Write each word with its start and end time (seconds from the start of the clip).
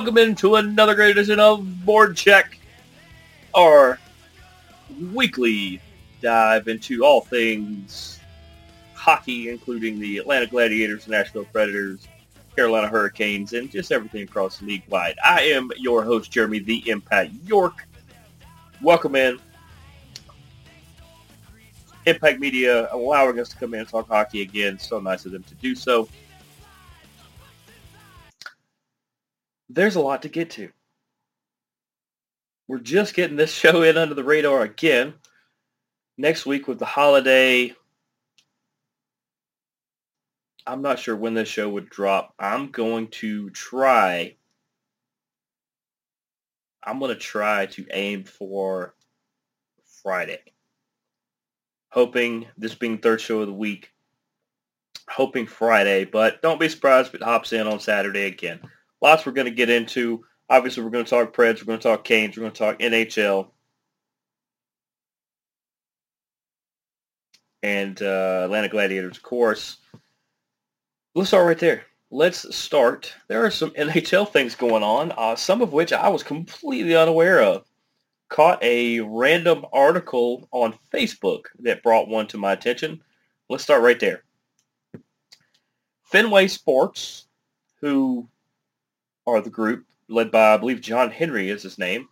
welcome 0.00 0.16
into 0.16 0.54
another 0.54 0.94
great 0.94 1.10
edition 1.10 1.38
of 1.38 1.60
BoardCheck, 1.60 2.54
our 3.54 3.98
weekly 5.12 5.78
dive 6.22 6.68
into 6.68 7.04
all 7.04 7.20
things 7.20 8.18
hockey, 8.94 9.50
including 9.50 10.00
the 10.00 10.16
Atlanta 10.16 10.46
Gladiators, 10.46 11.06
Nashville 11.06 11.44
Predators, 11.44 12.08
Carolina 12.56 12.88
Hurricanes, 12.88 13.52
and 13.52 13.70
just 13.70 13.92
everything 13.92 14.22
across 14.22 14.62
league 14.62 14.84
wide. 14.88 15.16
I 15.22 15.42
am 15.42 15.70
your 15.76 16.02
host, 16.02 16.30
Jeremy 16.30 16.60
the 16.60 16.88
Impact 16.88 17.32
York. 17.44 17.86
Welcome 18.80 19.16
in. 19.16 19.38
Impact 22.06 22.40
Media 22.40 22.88
allowing 22.90 23.38
us 23.38 23.50
to 23.50 23.56
come 23.56 23.74
in 23.74 23.80
and 23.80 23.88
talk 23.90 24.08
hockey 24.08 24.40
again. 24.40 24.78
So 24.78 24.98
nice 24.98 25.26
of 25.26 25.32
them 25.32 25.42
to 25.42 25.54
do 25.56 25.74
so. 25.74 26.08
There's 29.72 29.96
a 29.96 30.00
lot 30.00 30.22
to 30.22 30.28
get 30.28 30.50
to. 30.50 30.70
We're 32.68 32.78
just 32.78 33.14
getting 33.14 33.36
this 33.36 33.52
show 33.54 33.82
in 33.82 33.96
under 33.96 34.14
the 34.14 34.24
radar 34.24 34.62
again. 34.62 35.14
Next 36.18 36.44
week 36.44 36.68
with 36.68 36.78
the 36.78 36.84
holiday 36.84 37.74
I'm 40.66 40.82
not 40.82 40.98
sure 40.98 41.16
when 41.16 41.34
this 41.34 41.48
show 41.48 41.68
would 41.68 41.88
drop. 41.88 42.34
I'm 42.38 42.70
going 42.70 43.08
to 43.08 43.50
try. 43.50 44.36
I'm 46.84 46.98
going 46.98 47.12
to 47.12 47.18
try 47.18 47.66
to 47.66 47.86
aim 47.92 48.24
for 48.24 48.94
Friday. 50.02 50.40
Hoping 51.88 52.46
this 52.56 52.74
being 52.74 52.98
third 52.98 53.20
show 53.20 53.40
of 53.40 53.48
the 53.48 53.52
week. 53.52 53.92
Hoping 55.08 55.46
Friday, 55.46 56.04
but 56.04 56.40
don't 56.40 56.60
be 56.60 56.68
surprised 56.68 57.08
if 57.08 57.16
it 57.16 57.22
hops 57.24 57.52
in 57.52 57.66
on 57.66 57.80
Saturday 57.80 58.26
again. 58.26 58.60
Lots 59.00 59.24
we're 59.24 59.32
going 59.32 59.46
to 59.46 59.50
get 59.50 59.70
into. 59.70 60.24
Obviously, 60.48 60.82
we're 60.82 60.90
going 60.90 61.04
to 61.04 61.10
talk 61.10 61.34
Preds. 61.34 61.60
We're 61.60 61.66
going 61.66 61.78
to 61.78 61.88
talk 61.88 62.04
Canes. 62.04 62.36
We're 62.36 62.42
going 62.42 62.52
to 62.52 62.58
talk 62.58 62.78
NHL. 62.80 63.48
And 67.62 68.00
uh, 68.00 68.42
Atlanta 68.44 68.68
Gladiators, 68.68 69.16
of 69.16 69.22
course. 69.22 69.78
Let's 71.14 71.28
start 71.28 71.46
right 71.46 71.58
there. 71.58 71.84
Let's 72.10 72.54
start. 72.54 73.14
There 73.28 73.44
are 73.44 73.50
some 73.50 73.70
NHL 73.78 74.30
things 74.30 74.54
going 74.54 74.82
on, 74.82 75.12
uh, 75.16 75.36
some 75.36 75.62
of 75.62 75.72
which 75.72 75.92
I 75.92 76.08
was 76.08 76.22
completely 76.22 76.96
unaware 76.96 77.42
of. 77.42 77.64
Caught 78.28 78.62
a 78.62 79.00
random 79.00 79.64
article 79.72 80.48
on 80.52 80.78
Facebook 80.92 81.46
that 81.60 81.82
brought 81.82 82.08
one 82.08 82.26
to 82.28 82.38
my 82.38 82.52
attention. 82.52 83.02
Let's 83.48 83.64
start 83.64 83.82
right 83.82 83.98
there. 83.98 84.22
Fenway 86.04 86.46
Sports, 86.48 87.26
who 87.80 88.28
are 89.30 89.40
the 89.40 89.50
group 89.50 89.86
led 90.08 90.30
by, 90.30 90.54
I 90.54 90.56
believe, 90.56 90.80
John 90.80 91.10
Henry 91.10 91.50
is 91.50 91.62
his 91.62 91.78
name, 91.78 92.08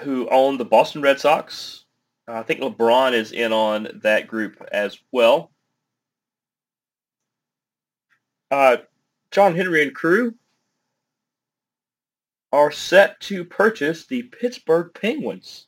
who 0.00 0.28
own 0.28 0.58
the 0.58 0.64
Boston 0.64 1.02
Red 1.02 1.20
Sox. 1.20 1.84
I 2.28 2.42
think 2.42 2.60
LeBron 2.60 3.12
is 3.12 3.32
in 3.32 3.52
on 3.52 4.00
that 4.02 4.28
group 4.28 4.62
as 4.72 4.98
well 5.10 5.52
uh, 8.52 8.76
John 9.30 9.56
Henry 9.56 9.82
and 9.82 9.94
crew 9.94 10.34
are 12.52 12.70
set 12.70 13.18
to 13.20 13.46
purchase 13.46 14.06
the 14.06 14.24
Pittsburgh 14.24 14.90
Penguins. 14.92 15.66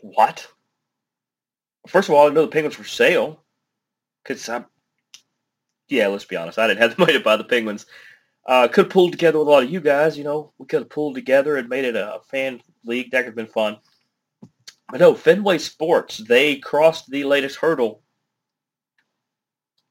What? 0.00 0.48
First 1.86 2.08
of 2.08 2.14
all, 2.14 2.26
I 2.26 2.32
know 2.32 2.46
the 2.46 2.48
Penguins 2.48 2.74
for 2.74 2.84
sale. 2.84 3.42
Cause 4.24 4.48
I'm, 4.48 4.64
yeah, 5.88 6.06
let's 6.08 6.24
be 6.24 6.36
honest, 6.36 6.58
I 6.58 6.66
didn't 6.66 6.80
have 6.80 6.96
the 6.96 7.00
money 7.00 7.12
to 7.14 7.20
buy 7.20 7.36
the 7.36 7.44
Penguins. 7.44 7.86
Uh, 8.46 8.68
could 8.68 8.84
have 8.86 8.92
pulled 8.92 9.12
together 9.12 9.38
with 9.38 9.48
a 9.48 9.50
lot 9.50 9.62
of 9.62 9.70
you 9.70 9.80
guys. 9.80 10.18
You 10.18 10.24
know, 10.24 10.52
we 10.58 10.66
could 10.66 10.80
have 10.80 10.90
pulled 10.90 11.14
together 11.14 11.56
and 11.56 11.68
made 11.68 11.84
it 11.84 11.96
a 11.96 12.20
fan 12.30 12.60
league. 12.84 13.10
That 13.10 13.20
could 13.20 13.26
have 13.28 13.34
been 13.34 13.46
fun. 13.46 13.78
But 14.90 15.00
no, 15.00 15.14
Fenway 15.14 15.58
Sports, 15.58 16.18
they 16.18 16.56
crossed 16.56 17.10
the 17.10 17.24
latest 17.24 17.56
hurdle 17.56 18.02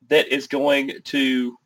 that 0.08 0.28
is 0.28 0.48
going 0.48 0.92
to 1.06 1.58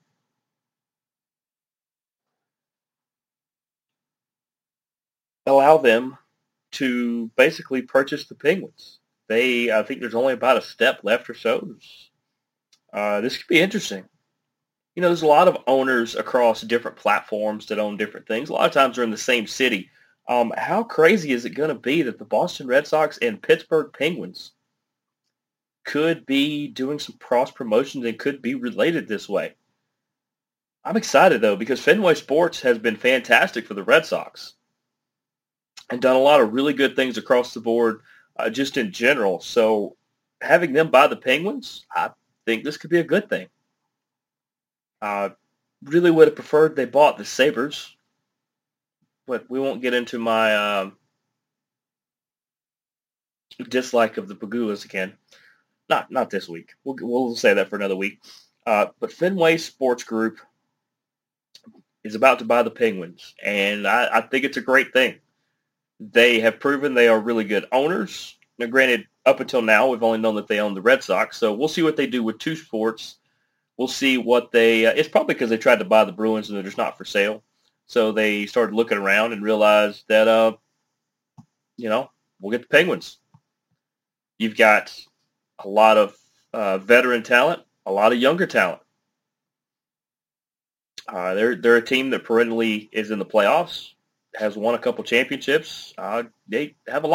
allow 5.45 5.77
them 5.77 6.17
to 6.71 7.27
basically 7.35 7.81
purchase 7.81 8.27
the 8.27 8.35
Penguins. 8.35 8.99
They, 9.27 9.71
I 9.71 9.83
think 9.83 9.99
there's 9.99 10.15
only 10.15 10.33
about 10.33 10.57
a 10.57 10.61
step 10.61 11.01
left 11.03 11.29
or 11.29 11.33
so. 11.33 11.75
Uh, 12.93 13.21
this 13.21 13.37
could 13.37 13.47
be 13.47 13.59
interesting. 13.59 14.05
You 14.97 15.01
know, 15.01 15.09
there's 15.09 15.21
a 15.21 15.27
lot 15.27 15.47
of 15.47 15.59
owners 15.67 16.15
across 16.15 16.61
different 16.61 16.97
platforms 16.97 17.67
that 17.67 17.77
own 17.77 17.97
different 17.97 18.27
things. 18.27 18.49
A 18.49 18.53
lot 18.53 18.65
of 18.65 18.71
times 18.71 18.95
they're 18.95 19.03
in 19.03 19.11
the 19.11 19.17
same 19.17 19.45
city. 19.45 19.91
Um, 20.27 20.51
how 20.57 20.81
crazy 20.81 21.33
is 21.33 21.45
it 21.45 21.51
going 21.51 21.69
to 21.69 21.75
be 21.75 22.01
that 22.01 22.17
the 22.17 22.25
Boston 22.25 22.65
Red 22.65 22.87
Sox 22.87 23.19
and 23.19 23.39
Pittsburgh 23.39 23.91
Penguins 23.93 24.53
could 25.85 26.25
be 26.25 26.67
doing 26.67 26.97
some 26.97 27.15
cross 27.19 27.51
promotions 27.51 28.05
and 28.05 28.17
could 28.17 28.41
be 28.41 28.55
related 28.55 29.07
this 29.07 29.29
way. 29.29 29.53
I'm 30.83 30.97
excited 30.97 31.41
though 31.41 31.55
because 31.55 31.79
Fenway 31.79 32.15
Sports 32.15 32.61
has 32.61 32.79
been 32.79 32.95
fantastic 32.95 33.67
for 33.67 33.75
the 33.75 33.83
Red 33.83 34.03
Sox 34.03 34.55
and 35.91 36.01
done 36.01 36.15
a 36.15 36.19
lot 36.19 36.41
of 36.41 36.53
really 36.53 36.73
good 36.73 36.95
things 36.95 37.19
across 37.19 37.53
the 37.53 37.61
board 37.61 38.01
uh, 38.37 38.49
just 38.49 38.77
in 38.77 38.91
general. 38.91 39.41
So 39.41 39.95
having 40.41 40.73
them 40.73 40.89
buy 40.89 41.05
the 41.05 41.15
Penguins, 41.15 41.85
I 41.95 42.09
think 42.47 42.63
this 42.63 42.77
could 42.77 42.89
be 42.89 42.99
a 42.99 43.03
good 43.03 43.29
thing. 43.29 43.47
Uh, 45.01 45.29
really 45.83 46.11
would 46.11 46.27
have 46.27 46.35
preferred 46.35 46.75
they 46.75 46.85
bought 46.85 47.17
the 47.17 47.25
Sabres, 47.25 47.95
but 49.25 49.49
we 49.49 49.59
won't 49.59 49.81
get 49.81 49.93
into 49.93 50.17
my 50.19 50.55
uh, 50.55 50.89
dislike 53.69 54.17
of 54.17 54.27
the 54.27 54.35
Pegulas 54.35 54.85
again. 54.85 55.13
Not 55.89 56.11
not 56.11 56.29
this 56.29 56.49
week. 56.49 56.73
We'll 56.83 56.97
we'll 57.01 57.35
say 57.35 57.53
that 57.53 57.69
for 57.69 57.75
another 57.75 57.95
week. 57.95 58.19
Uh, 58.65 58.87
but 58.99 59.13
Fenway 59.13 59.57
Sports 59.57 60.03
Group 60.03 60.39
is 62.03 62.15
about 62.15 62.39
to 62.39 62.45
buy 62.45 62.63
the 62.63 62.71
Penguins, 62.71 63.35
and 63.43 63.87
I, 63.87 64.17
I 64.17 64.21
think 64.21 64.43
it's 64.43 64.57
a 64.57 64.61
great 64.61 64.91
thing. 64.91 65.15
They 65.99 66.39
have 66.41 66.59
proven 66.59 66.93
they 66.93 67.07
are 67.07 67.19
really 67.19 67.45
good 67.45 67.65
owners. 67.71 68.37
Now, 68.59 68.67
granted, 68.67 69.07
up 69.25 69.39
until 69.39 69.61
now, 69.61 69.87
we've 69.87 70.03
only 70.03 70.19
known 70.19 70.35
that 70.35 70.47
they 70.47 70.59
own 70.59 70.73
the 70.73 70.81
Red 70.81 71.03
Sox, 71.03 71.37
so 71.37 71.53
we'll 71.53 71.67
see 71.67 71.83
what 71.83 71.95
they 71.95 72.07
do 72.07 72.23
with 72.23 72.39
two 72.39 72.55
sports. 72.55 73.17
We'll 73.77 73.87
see 73.87 74.17
what 74.17 74.51
they. 74.51 74.85
Uh, 74.85 74.93
it's 74.95 75.09
probably 75.09 75.35
because 75.35 75.49
they 75.49 75.57
tried 75.57 75.79
to 75.79 75.85
buy 75.85 76.03
the 76.03 76.11
Bruins 76.11 76.49
and 76.49 76.57
they're 76.57 76.63
just 76.63 76.77
not 76.77 76.97
for 76.97 77.05
sale. 77.05 77.43
So 77.85 78.11
they 78.11 78.45
started 78.45 78.75
looking 78.75 78.97
around 78.97 79.33
and 79.33 79.43
realized 79.43 80.03
that, 80.09 80.27
uh, 80.27 80.53
you 81.77 81.89
know, 81.89 82.11
we'll 82.41 82.51
get 82.51 82.61
the 82.61 82.67
Penguins. 82.67 83.17
You've 84.39 84.57
got 84.57 84.99
a 85.63 85.67
lot 85.67 85.97
of 85.97 86.17
uh, 86.53 86.77
veteran 86.79 87.23
talent, 87.23 87.61
a 87.85 87.91
lot 87.91 88.11
of 88.11 88.19
younger 88.19 88.45
talent. 88.45 88.81
Uh, 91.07 91.33
they're 91.35 91.55
they're 91.55 91.77
a 91.77 91.85
team 91.85 92.09
that 92.09 92.25
perennially 92.25 92.89
is 92.91 93.11
in 93.11 93.19
the 93.19 93.25
playoffs, 93.25 93.91
has 94.35 94.57
won 94.57 94.75
a 94.75 94.79
couple 94.79 95.03
championships. 95.03 95.93
Uh, 95.97 96.23
they 96.47 96.75
have 96.87 97.05
a 97.05 97.07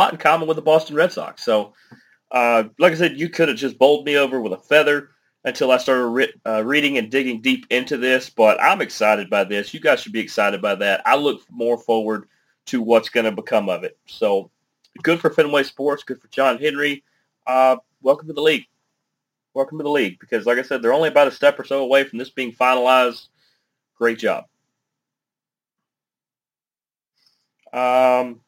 until 5.44 5.70
I 5.70 5.76
started 5.76 6.06
re- 6.06 6.34
uh, 6.46 6.62
reading 6.64 6.98
and 6.98 7.10
digging 7.10 7.40
deep 7.40 7.66
into 7.70 7.96
this. 7.96 8.30
But 8.30 8.60
I'm 8.62 8.80
excited 8.80 9.28
by 9.28 9.44
this. 9.44 9.74
You 9.74 9.80
guys 9.80 10.00
should 10.00 10.12
be 10.12 10.20
excited 10.20 10.62
by 10.62 10.74
that. 10.76 11.02
I 11.06 11.16
look 11.16 11.42
more 11.50 11.78
forward 11.78 12.28
to 12.66 12.80
what's 12.80 13.08
going 13.08 13.26
to 13.26 13.32
become 13.32 13.68
of 13.68 13.84
it. 13.84 13.98
So, 14.06 14.50
good 15.02 15.20
for 15.20 15.30
Fenway 15.30 15.64
Sports. 15.64 16.04
Good 16.04 16.20
for 16.20 16.28
John 16.28 16.58
Henry. 16.58 17.02
Uh, 17.46 17.76
welcome 18.02 18.28
to 18.28 18.34
the 18.34 18.42
league. 18.42 18.66
Welcome 19.54 19.78
to 19.78 19.84
the 19.84 19.90
league 19.90 20.18
because, 20.18 20.46
like 20.46 20.58
I 20.58 20.62
said, 20.62 20.80
they're 20.80 20.94
only 20.94 21.08
about 21.08 21.28
a 21.28 21.32
step 21.32 21.58
or 21.58 21.64
so 21.64 21.80
away 21.80 22.04
from 22.04 22.18
this 22.18 22.30
being 22.30 22.52
finalized. 22.52 23.28
Great 23.98 24.18
job. 24.18 24.44
Um, 27.72 28.40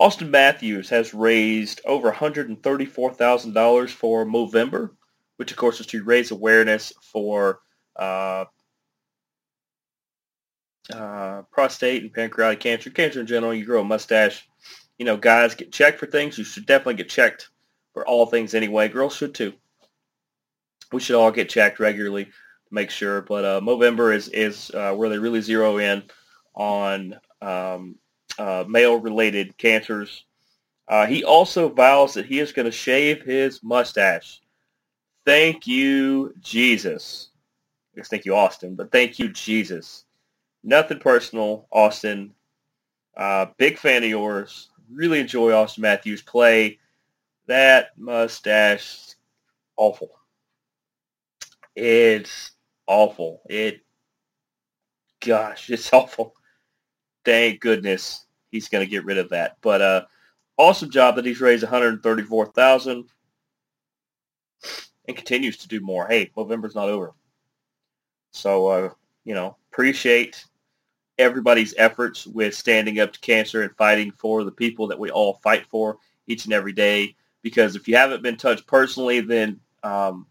Auston 0.00 0.30
Matthews 0.30 0.88
has 0.90 1.12
raised 1.12 1.80
over 1.84 2.12
$134,000 2.12 3.90
for 3.90 4.24
Movember, 4.24 4.90
which 5.36 5.50
of 5.50 5.56
course 5.56 5.80
is 5.80 5.86
to 5.86 6.04
raise 6.04 6.30
awareness 6.30 6.92
for 7.02 7.60
uh, 7.96 8.44
uh, 10.92 11.42
prostate 11.50 12.02
and 12.02 12.12
pancreatic 12.12 12.60
cancer, 12.60 12.90
cancer 12.90 13.20
in 13.20 13.26
general. 13.26 13.52
You 13.52 13.64
grow 13.64 13.80
a 13.80 13.84
mustache, 13.84 14.48
you 14.98 15.04
know, 15.04 15.16
guys 15.16 15.56
get 15.56 15.72
checked 15.72 15.98
for 15.98 16.06
things. 16.06 16.38
You 16.38 16.44
should 16.44 16.66
definitely 16.66 16.94
get 16.94 17.08
checked 17.08 17.48
for 17.92 18.06
all 18.06 18.26
things 18.26 18.54
anyway. 18.54 18.88
Girls 18.88 19.16
should 19.16 19.34
too. 19.34 19.52
We 20.92 21.00
should 21.00 21.16
all 21.16 21.32
get 21.32 21.48
checked 21.48 21.80
regularly 21.80 22.24
to 22.24 22.30
make 22.70 22.90
sure. 22.90 23.20
But 23.20 23.44
uh, 23.44 23.60
Movember 23.60 24.14
is 24.14 24.28
is 24.28 24.70
uh, 24.70 24.94
where 24.94 25.08
they 25.08 25.18
really 25.18 25.40
zero 25.40 25.78
in 25.78 26.04
on 26.54 27.18
um, 27.42 27.96
uh, 28.38 28.64
male-related 28.68 29.56
cancers. 29.58 30.24
Uh, 30.86 31.06
he 31.06 31.24
also 31.24 31.68
vows 31.68 32.14
that 32.14 32.26
he 32.26 32.38
is 32.38 32.52
going 32.52 32.66
to 32.66 32.72
shave 32.72 33.22
his 33.22 33.62
mustache. 33.62 34.40
Thank 35.26 35.66
you, 35.66 36.32
Jesus. 36.40 37.30
Guess 37.94 38.08
thank 38.08 38.24
you, 38.24 38.32
Auston, 38.32 38.76
but 38.76 38.92
thank 38.92 39.18
you, 39.18 39.28
Jesus. 39.28 40.04
Nothing 40.62 41.00
personal, 41.00 41.66
Auston. 41.74 42.30
Uh, 43.16 43.46
big 43.58 43.78
fan 43.78 44.04
of 44.04 44.08
yours. 44.08 44.70
Really 44.90 45.20
enjoy 45.20 45.50
Auston 45.50 45.80
Matthews' 45.80 46.22
play. 46.22 46.78
That 47.46 47.90
mustache, 47.98 49.14
awful. 49.76 50.10
It's 51.74 52.52
awful. 52.86 53.42
It, 53.50 53.80
gosh, 55.20 55.68
it's 55.70 55.92
awful. 55.92 56.34
Thank 57.24 57.60
goodness 57.60 58.26
he's 58.50 58.68
going 58.68 58.84
to 58.84 58.90
get 58.90 59.04
rid 59.04 59.18
of 59.18 59.30
that. 59.30 59.56
But 59.60 59.82
uh, 59.82 60.04
awesome 60.56 60.90
job 60.90 61.16
that 61.16 61.24
he's 61.24 61.40
raised 61.40 61.62
134,000 61.62 63.04
and 65.06 65.16
continues 65.16 65.56
to 65.58 65.68
do 65.68 65.80
more. 65.80 66.06
Hey, 66.06 66.30
November's 66.36 66.74
not 66.74 66.88
over. 66.88 67.14
So, 68.32 68.66
uh, 68.66 68.90
you 69.24 69.34
know, 69.34 69.56
appreciate 69.72 70.44
everybody's 71.18 71.74
efforts 71.76 72.26
with 72.26 72.54
standing 72.54 73.00
up 73.00 73.12
to 73.12 73.20
cancer 73.20 73.62
and 73.62 73.74
fighting 73.76 74.12
for 74.12 74.44
the 74.44 74.52
people 74.52 74.86
that 74.88 74.98
we 74.98 75.10
all 75.10 75.34
fight 75.42 75.66
for 75.66 75.98
each 76.26 76.44
and 76.44 76.54
every 76.54 76.72
day. 76.72 77.16
Because 77.42 77.76
if 77.76 77.88
you 77.88 77.96
haven't 77.96 78.22
been 78.22 78.36
touched 78.36 78.66
personally, 78.66 79.20
then 79.20 79.60
um, 79.82 80.26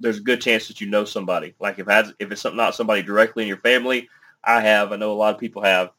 there's 0.00 0.18
a 0.18 0.22
good 0.22 0.40
chance 0.40 0.68
that 0.68 0.80
you 0.80 0.88
know 0.88 1.04
somebody. 1.04 1.54
Like 1.60 1.78
if 1.78 1.86
has, 1.86 2.12
if 2.18 2.30
it's 2.30 2.44
not 2.44 2.74
somebody 2.74 3.02
directly 3.02 3.42
in 3.42 3.48
your 3.48 3.58
family, 3.58 4.08
I 4.42 4.60
have. 4.60 4.92
I 4.92 4.96
know 4.96 5.12
a 5.12 5.14
lot 5.14 5.34
of 5.34 5.40
people 5.40 5.62
have. 5.62 5.90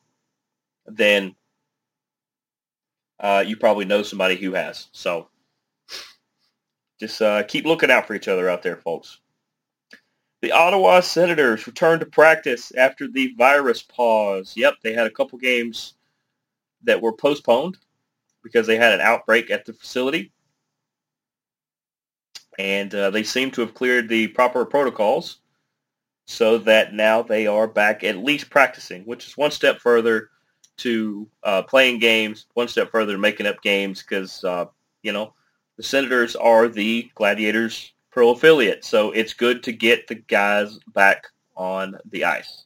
Then 0.85 1.35
uh, 3.19 3.43
you 3.45 3.57
probably 3.57 3.85
know 3.85 4.03
somebody 4.03 4.35
who 4.35 4.53
has. 4.53 4.87
So 4.91 5.27
just 6.99 7.21
uh, 7.21 7.43
keep 7.43 7.65
looking 7.65 7.91
out 7.91 8.07
for 8.07 8.13
each 8.13 8.27
other 8.27 8.49
out 8.49 8.63
there, 8.63 8.77
folks. 8.77 9.19
The 10.41 10.51
Ottawa 10.51 10.99
Senators 10.99 11.65
returned 11.65 12.01
to 12.01 12.05
practice 12.05 12.71
after 12.75 13.07
the 13.07 13.33
virus 13.37 13.81
pause. 13.81 14.53
Yep, 14.55 14.75
they 14.83 14.93
had 14.93 15.07
a 15.07 15.11
couple 15.11 15.39
games 15.39 15.95
that 16.83 17.01
were 17.01 17.13
postponed 17.13 17.77
because 18.43 18.67
they 18.67 18.77
had 18.77 18.93
an 18.93 19.01
outbreak 19.01 19.49
at 19.49 19.65
the 19.65 19.73
facility. 19.73 20.31
And 22.59 22.93
uh, 22.93 23.09
they 23.09 23.23
seem 23.23 23.51
to 23.51 23.61
have 23.61 23.73
cleared 23.73 24.07
the 24.07 24.27
proper 24.27 24.65
protocols 24.65 25.39
so 26.27 26.57
that 26.59 26.93
now 26.93 27.21
they 27.21 27.47
are 27.47 27.67
back 27.67 28.03
at 28.03 28.17
least 28.17 28.49
practicing, 28.49 29.03
which 29.03 29.27
is 29.27 29.37
one 29.37 29.51
step 29.51 29.79
further 29.79 30.29
to 30.77 31.27
uh, 31.43 31.61
playing 31.63 31.99
games, 31.99 32.47
one 32.53 32.67
step 32.67 32.91
further 32.91 33.13
to 33.13 33.17
making 33.17 33.47
up 33.47 33.61
games 33.61 34.01
because, 34.01 34.43
uh, 34.43 34.65
you 35.03 35.11
know, 35.11 35.33
the 35.77 35.83
Senators 35.83 36.35
are 36.35 36.67
the 36.67 37.09
Gladiators 37.15 37.91
Pro 38.11 38.31
affiliate. 38.31 38.85
So 38.85 39.11
it's 39.11 39.33
good 39.33 39.63
to 39.63 39.73
get 39.73 40.07
the 40.07 40.15
guys 40.15 40.79
back 40.93 41.27
on 41.55 41.97
the 42.11 42.25
ice. 42.25 42.63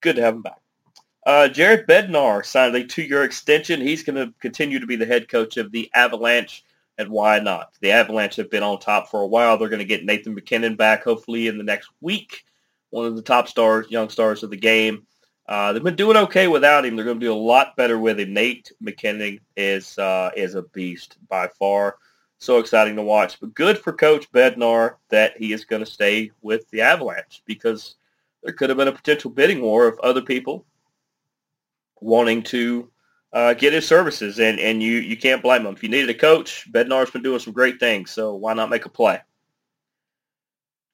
Good 0.00 0.16
to 0.16 0.22
have 0.22 0.34
them 0.34 0.42
back. 0.42 0.60
Uh, 1.26 1.48
Jared 1.48 1.86
Bednar 1.86 2.44
signed 2.44 2.74
a 2.74 2.84
two-year 2.84 3.24
extension. 3.24 3.82
He's 3.82 4.02
going 4.02 4.16
to 4.16 4.32
continue 4.40 4.78
to 4.78 4.86
be 4.86 4.96
the 4.96 5.04
head 5.04 5.28
coach 5.28 5.58
of 5.58 5.70
the 5.70 5.90
Avalanche, 5.94 6.64
and 6.96 7.10
why 7.10 7.40
not? 7.40 7.74
The 7.82 7.92
Avalanche 7.92 8.36
have 8.36 8.50
been 8.50 8.62
on 8.62 8.78
top 8.78 9.10
for 9.10 9.20
a 9.20 9.26
while. 9.26 9.58
They're 9.58 9.68
going 9.68 9.80
to 9.80 9.84
get 9.84 10.06
Nathan 10.06 10.34
MacKinnon 10.34 10.76
back 10.76 11.04
hopefully 11.04 11.46
in 11.46 11.58
the 11.58 11.64
next 11.64 11.90
week 12.00 12.44
one 12.90 13.06
of 13.06 13.16
the 13.16 13.22
top 13.22 13.48
stars, 13.48 13.90
young 13.90 14.08
stars 14.08 14.42
of 14.42 14.50
the 14.50 14.56
game. 14.56 15.06
Uh, 15.48 15.72
they've 15.72 15.82
been 15.82 15.96
doing 15.96 16.16
okay 16.16 16.46
without 16.46 16.84
him. 16.84 16.94
They're 16.94 17.04
going 17.04 17.18
to 17.18 17.26
do 17.26 17.32
a 17.32 17.34
lot 17.34 17.76
better 17.76 17.98
with 17.98 18.20
him. 18.20 18.32
Nate 18.32 18.70
MacKinnon 18.80 19.40
is 19.56 19.98
uh, 19.98 20.30
is 20.36 20.54
a 20.54 20.62
beast 20.62 21.16
by 21.28 21.48
far. 21.58 21.96
So 22.38 22.58
exciting 22.58 22.96
to 22.96 23.02
watch. 23.02 23.38
But 23.40 23.54
good 23.54 23.76
for 23.76 23.92
Coach 23.92 24.30
Bednar 24.32 24.94
that 25.10 25.36
he 25.36 25.52
is 25.52 25.64
going 25.64 25.84
to 25.84 25.90
stay 25.90 26.30
with 26.40 26.70
the 26.70 26.80
Avalanche 26.80 27.42
because 27.46 27.96
there 28.42 28.54
could 28.54 28.70
have 28.70 28.78
been 28.78 28.88
a 28.88 28.92
potential 28.92 29.30
bidding 29.30 29.60
war 29.60 29.86
of 29.86 29.98
other 30.00 30.22
people 30.22 30.64
wanting 32.00 32.42
to 32.44 32.90
uh, 33.32 33.54
get 33.54 33.72
his 33.72 33.86
services, 33.86 34.40
and, 34.40 34.58
and 34.58 34.82
you, 34.82 34.94
you 34.98 35.16
can't 35.16 35.42
blame 35.42 35.64
them. 35.64 35.74
If 35.74 35.82
you 35.82 35.88
needed 35.88 36.10
a 36.10 36.14
coach, 36.14 36.66
Bednar's 36.72 37.10
been 37.10 37.22
doing 37.22 37.38
some 37.38 37.52
great 37.52 37.78
things, 37.78 38.10
so 38.10 38.34
why 38.34 38.54
not 38.54 38.70
make 38.70 38.86
a 38.86 38.88
play? 38.88 39.20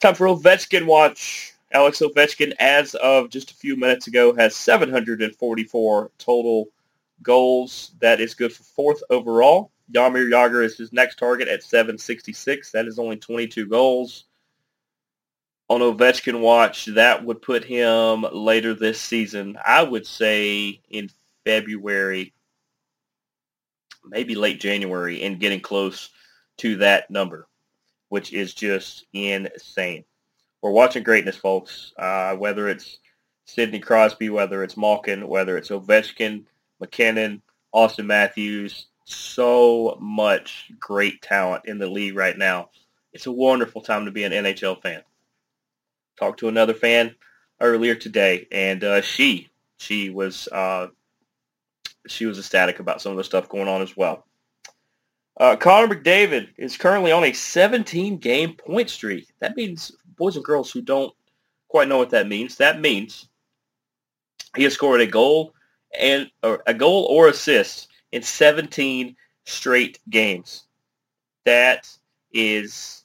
Time 0.01 0.15
for 0.15 0.27
Ovechkin 0.27 0.85
Watch. 0.85 1.55
Alex 1.73 2.01
Ovechkin, 2.01 2.53
as 2.59 2.95
of 2.95 3.29
just 3.29 3.51
a 3.51 3.55
few 3.55 3.77
minutes 3.77 4.07
ago, 4.07 4.35
has 4.35 4.55
744 4.55 6.11
total 6.19 6.69
goals. 7.23 7.93
That 8.01 8.21
is 8.21 8.35
good 8.35 8.53
for 8.53 8.63
fourth 8.63 9.03
overall. 9.11 9.73
Jaromir 9.93 10.31
Jagr 10.31 10.65
is 10.65 10.77
his 10.77 10.93
next 10.93 11.19
target 11.19 11.49
at 11.49 11.63
766. 11.63 12.73
That 12.73 12.87
is 12.87 12.99
only 12.99 13.17
22 13.17 13.67
goals. 13.67 14.25
On 15.69 15.81
Ovechkin 15.81 16.41
watch, 16.41 16.87
that 16.87 17.25
would 17.25 17.43
put 17.43 17.65
him 17.65 18.25
later 18.33 18.73
this 18.73 19.01
season. 19.01 19.59
I 19.65 19.83
would 19.83 20.07
say 20.07 20.81
in 20.89 21.11
February, 21.45 22.33
maybe 24.05 24.37
late 24.37 24.61
January, 24.61 25.23
and 25.23 25.41
getting 25.41 25.61
close 25.61 26.11
to 26.59 26.77
that 26.77 27.11
number, 27.11 27.49
which 28.09 28.33
is 28.33 28.55
just 28.55 29.07
insane 29.13 30.05
we're 30.67 30.73
watching 30.73 31.05
greatness, 31.05 31.37
folks. 31.37 31.93
Uh, 31.97 32.35
whether 32.35 32.69
it's 32.69 32.99
Sidney 33.45 33.79
Crosby, 33.79 34.31
whether 34.31 34.65
it's 34.65 34.77
Malkin, 34.77 35.29
whether 35.29 35.57
it's 35.57 35.69
Ovechkin, 35.69 36.43
MacKinnon, 36.81 37.41
Auston 37.73 38.07
Matthews, 38.07 38.87
so 39.05 39.97
much 40.01 40.73
great 40.81 41.23
talent 41.23 41.67
in 41.67 41.79
the 41.79 41.87
league 41.87 42.17
right 42.17 42.37
now. 42.37 42.71
It's 43.13 43.27
a 43.27 43.33
wonderful 43.33 43.81
time 43.81 44.07
to 44.07 44.11
be 44.11 44.25
an 44.25 44.33
NHL 44.33 44.83
fan. 44.83 45.03
Talked 46.19 46.41
to 46.41 46.49
another 46.49 46.75
fan 46.75 47.15
earlier 47.61 47.95
today, 47.95 48.49
and 48.51 48.83
uh, 48.83 49.03
she 49.03 49.49
she 49.77 50.11
was 50.11 50.49
uh, 50.49 50.89
she 52.09 52.27
was 52.27 52.41
ecstatic 52.41 52.81
about 52.81 53.01
some 53.01 53.13
of 53.13 53.19
the 53.19 53.25
stuff 53.25 53.49
going 53.49 53.69
on 53.69 53.83
as 53.83 53.97
well. 53.97 54.27
Uh, 55.37 55.55
Connor 55.55 55.95
McDavid 55.95 56.49
is 56.57 56.77
currently 56.77 57.13
on 57.13 57.23
a 57.23 57.31
17-game 57.31 58.55
point 58.55 58.91
streak. 58.91 59.29
That 59.41 59.55
means 59.55 59.93
boys 60.17 60.37
and 60.37 60.45
girls 60.45 60.71
who 60.71 60.83
don't 60.83 61.13
quite 61.69 61.89
know 61.89 61.99
what 61.99 62.11
that 62.11 62.29
means, 62.29 62.57
that 62.57 62.81
means 62.81 63.29
he 64.57 64.65
has 64.65 64.75
scored 64.75 65.01
a 65.01 65.07
goal 65.07 65.55
and 65.99 66.31
or 66.43 66.63
a 66.67 66.75
goal 66.75 67.07
or 67.11 67.29
assist 67.29 67.89
in 68.13 68.23
17 68.23 69.17
straight 69.45 69.99
games. 70.09 70.65
That 71.45 71.89
is 72.33 73.05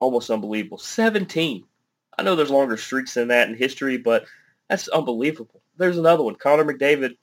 almost 0.00 0.30
unbelievable. 0.30 0.78
17. 0.78 1.64
I 2.16 2.22
know 2.22 2.36
there's 2.36 2.50
longer 2.50 2.76
streaks 2.76 3.14
than 3.14 3.28
that 3.28 3.48
in 3.48 3.56
history, 3.56 3.96
but 3.96 4.26
that's 4.68 4.88
unbelievable. 4.88 5.62
There's 5.76 5.98
another 5.98 6.22
one. 6.22 6.36
Connor 6.36 6.64
McDavid 6.64 7.16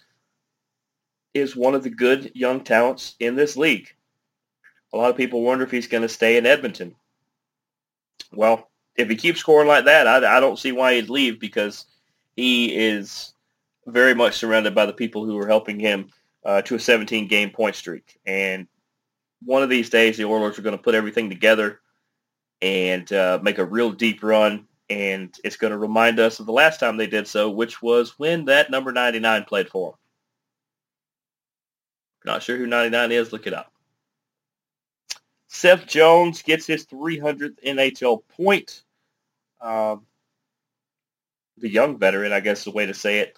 is 1.33 1.55
one 1.55 1.75
of 1.75 1.83
the 1.83 1.89
good 1.89 2.31
young 2.33 2.61
talents 2.61 3.15
in 3.19 3.35
this 3.35 3.55
league. 3.55 3.87
A 4.93 4.97
lot 4.97 5.09
of 5.09 5.17
people 5.17 5.41
wonder 5.41 5.63
if 5.63 5.71
he's 5.71 5.87
going 5.87 6.01
to 6.01 6.09
stay 6.09 6.37
in 6.37 6.45
Edmonton. 6.45 6.95
Well, 8.31 8.69
if 8.95 9.09
he 9.09 9.15
keeps 9.15 9.39
scoring 9.39 9.67
like 9.67 9.85
that, 9.85 10.07
I, 10.07 10.37
I 10.37 10.39
don't 10.39 10.59
see 10.59 10.71
why 10.71 10.95
he'd 10.95 11.09
leave 11.09 11.39
because 11.39 11.85
he 12.35 12.75
is 12.75 13.33
very 13.87 14.13
much 14.13 14.35
surrounded 14.35 14.75
by 14.75 14.85
the 14.85 14.93
people 14.93 15.25
who 15.25 15.37
are 15.37 15.47
helping 15.47 15.79
him 15.79 16.09
uh, 16.45 16.61
to 16.63 16.75
a 16.75 16.79
17-game 16.79 17.51
point 17.51 17.75
streak. 17.75 18.19
And 18.25 18.67
one 19.43 19.63
of 19.63 19.69
these 19.69 19.89
days, 19.89 20.17
the 20.17 20.25
Oilers 20.25 20.57
are 20.57 20.61
going 20.61 20.77
to 20.77 20.83
put 20.83 20.95
everything 20.95 21.29
together 21.29 21.79
and 22.61 23.11
uh, 23.11 23.39
make 23.41 23.57
a 23.57 23.65
real 23.65 23.91
deep 23.91 24.23
run. 24.23 24.67
And 24.89 25.35
it's 25.43 25.55
going 25.55 25.71
to 25.71 25.77
remind 25.77 26.19
us 26.19 26.39
of 26.39 26.45
the 26.45 26.51
last 26.51 26.79
time 26.79 26.97
they 26.97 27.07
did 27.07 27.27
so, 27.27 27.49
which 27.49 27.81
was 27.81 28.19
when 28.19 28.45
that 28.45 28.69
number 28.69 28.91
99 28.91 29.45
played 29.45 29.69
for 29.69 29.91
them. 29.91 29.97
Not 32.25 32.43
sure 32.43 32.57
who 32.57 32.67
99 32.67 33.11
is. 33.11 33.31
Look 33.31 33.47
it 33.47 33.53
up. 33.53 33.71
Seth 35.53 35.85
Jones 35.85 36.41
gets 36.41 36.65
his 36.65 36.85
300th 36.85 37.61
NHL 37.65 38.21
point. 38.29 38.83
Um, 39.59 40.05
the 41.57 41.69
young 41.69 41.99
veteran, 41.99 42.31
I 42.31 42.39
guess 42.39 42.59
is 42.59 42.63
the 42.63 42.71
way 42.71 42.85
to 42.85 42.93
say 42.93 43.19
it, 43.19 43.37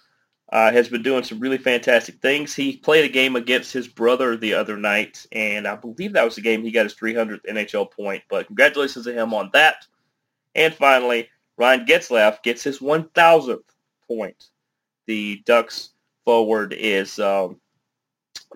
uh, 0.51 0.71
has 0.71 0.87
been 0.87 1.01
doing 1.01 1.23
some 1.23 1.39
really 1.39 1.57
fantastic 1.57 2.21
things. 2.21 2.53
He 2.53 2.77
played 2.77 3.03
a 3.03 3.11
game 3.11 3.35
against 3.35 3.73
his 3.73 3.87
brother 3.87 4.37
the 4.37 4.53
other 4.53 4.77
night, 4.77 5.25
and 5.31 5.67
I 5.67 5.75
believe 5.75 6.13
that 6.13 6.23
was 6.23 6.35
the 6.35 6.41
game 6.41 6.61
he 6.61 6.69
got 6.69 6.85
his 6.85 6.93
300th 6.93 7.47
NHL 7.49 7.89
point. 7.89 8.21
But 8.29 8.45
congratulations 8.45 9.05
to 9.05 9.13
him 9.13 9.33
on 9.33 9.49
that. 9.53 9.87
And 10.53 10.71
finally, 10.71 11.29
Ryan 11.57 11.83
Getzlaf 11.87 12.43
gets 12.43 12.63
his 12.63 12.77
1,000th 12.77 13.63
point. 14.07 14.49
The 15.07 15.41
Ducks 15.47 15.89
forward 16.25 16.73
is 16.77 17.17
um, 17.17 17.59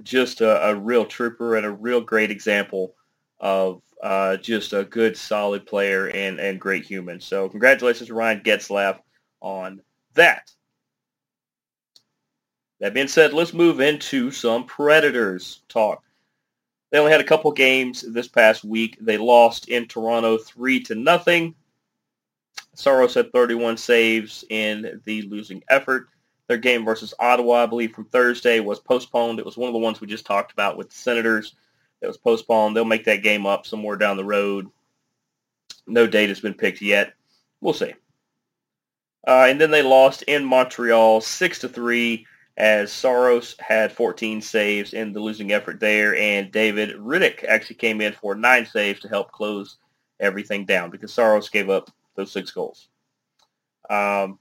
just 0.04 0.42
a, 0.42 0.68
a 0.68 0.76
real 0.76 1.06
trooper 1.06 1.56
and 1.56 1.66
a 1.66 1.72
real 1.72 2.02
great 2.02 2.30
example 2.30 2.94
of 3.40 3.82
Uh, 4.04 4.38
just 4.38 4.74
a 4.74 4.84
good, 4.84 5.18
solid 5.18 5.66
player 5.66 6.10
and, 6.10 6.40
and 6.40 6.62
great 6.62 6.86
human. 6.86 7.20
So 7.20 7.50
congratulations 7.50 8.10
to 8.10 8.14
Ryan 8.14 8.42
Getzlaf 8.42 9.00
on 9.42 9.82
that. 10.14 10.52
That 12.80 12.94
being 12.94 13.08
said, 13.08 13.34
let's 13.34 13.54
move 13.56 13.80
into 13.80 14.30
some 14.30 14.66
Predators 14.66 15.62
talk. 15.68 16.04
They 16.92 17.00
only 17.00 17.12
had 17.12 17.22
a 17.22 17.32
couple 17.32 17.52
games 17.52 18.04
this 18.14 18.28
past 18.28 18.64
week. 18.64 18.98
They 19.02 19.18
lost 19.18 19.68
in 19.68 19.88
Toronto 19.88 20.38
three 20.38 20.80
to 20.82 20.94
nothing. 20.94 21.56
Saros 22.76 23.16
had 23.16 23.32
31 23.32 23.78
saves 23.78 24.46
in 24.52 25.02
the 25.06 25.24
losing 25.24 25.64
effort. 25.70 26.10
Their 26.48 26.60
game 26.60 26.86
versus 26.86 27.16
Ottawa, 27.20 27.64
I 27.64 27.66
believe, 27.66 27.94
from 27.94 28.06
Thursday 28.06 28.60
was 28.60 28.80
postponed. 28.80 29.40
It 29.40 29.46
was 29.46 29.58
one 29.58 29.68
of 29.68 29.74
the 29.74 29.80
ones 29.80 30.00
we 30.00 30.08
just 30.08 30.28
talked 30.28 30.52
about 30.54 30.78
with 30.78 30.90
the 30.92 30.96
Senators 30.96 31.56
that 32.02 32.08
was 32.08 32.18
postponed. 32.18 32.76
They'll 32.76 32.86
make 32.86 33.06
that 33.06 33.24
game 33.24 33.46
up 33.46 33.66
somewhere 33.66 33.98
down 33.98 34.18
the 34.18 34.26
road. 34.26 34.68
No 35.86 36.08
date 36.08 36.30
has 36.30 36.40
been 36.40 36.54
picked 36.54 36.82
yet. 36.82 37.14
We'll 37.62 37.74
see. 37.74 37.94
Uh, 39.28 39.48
and 39.50 39.60
then 39.60 39.72
they 39.72 39.82
lost 39.82 40.22
in 40.24 40.46
Montreal 40.46 41.22
six 41.22 41.60
to 41.60 41.70
three 41.70 42.26
as 42.58 42.92
Saros 42.92 43.56
had 43.60 43.92
14 43.92 44.42
saves 44.42 44.94
in 44.94 45.14
the 45.14 45.20
losing 45.20 45.52
effort 45.52 45.80
there, 45.80 46.16
and 46.16 46.52
David 46.52 46.96
Rittich 46.96 47.44
actually 47.44 47.76
came 47.76 48.02
in 48.02 48.14
for 48.14 48.34
nine 48.34 48.66
saves 48.66 49.00
to 49.02 49.08
help 49.08 49.32
close 49.32 49.78
everything 50.20 50.66
down 50.66 50.90
because 50.90 51.14
Saros 51.14 51.50
gave 51.50 51.70
up 51.70 51.92
those 52.16 52.32
six 52.32 52.50
goals. 52.50 52.90
Um, 53.90 54.40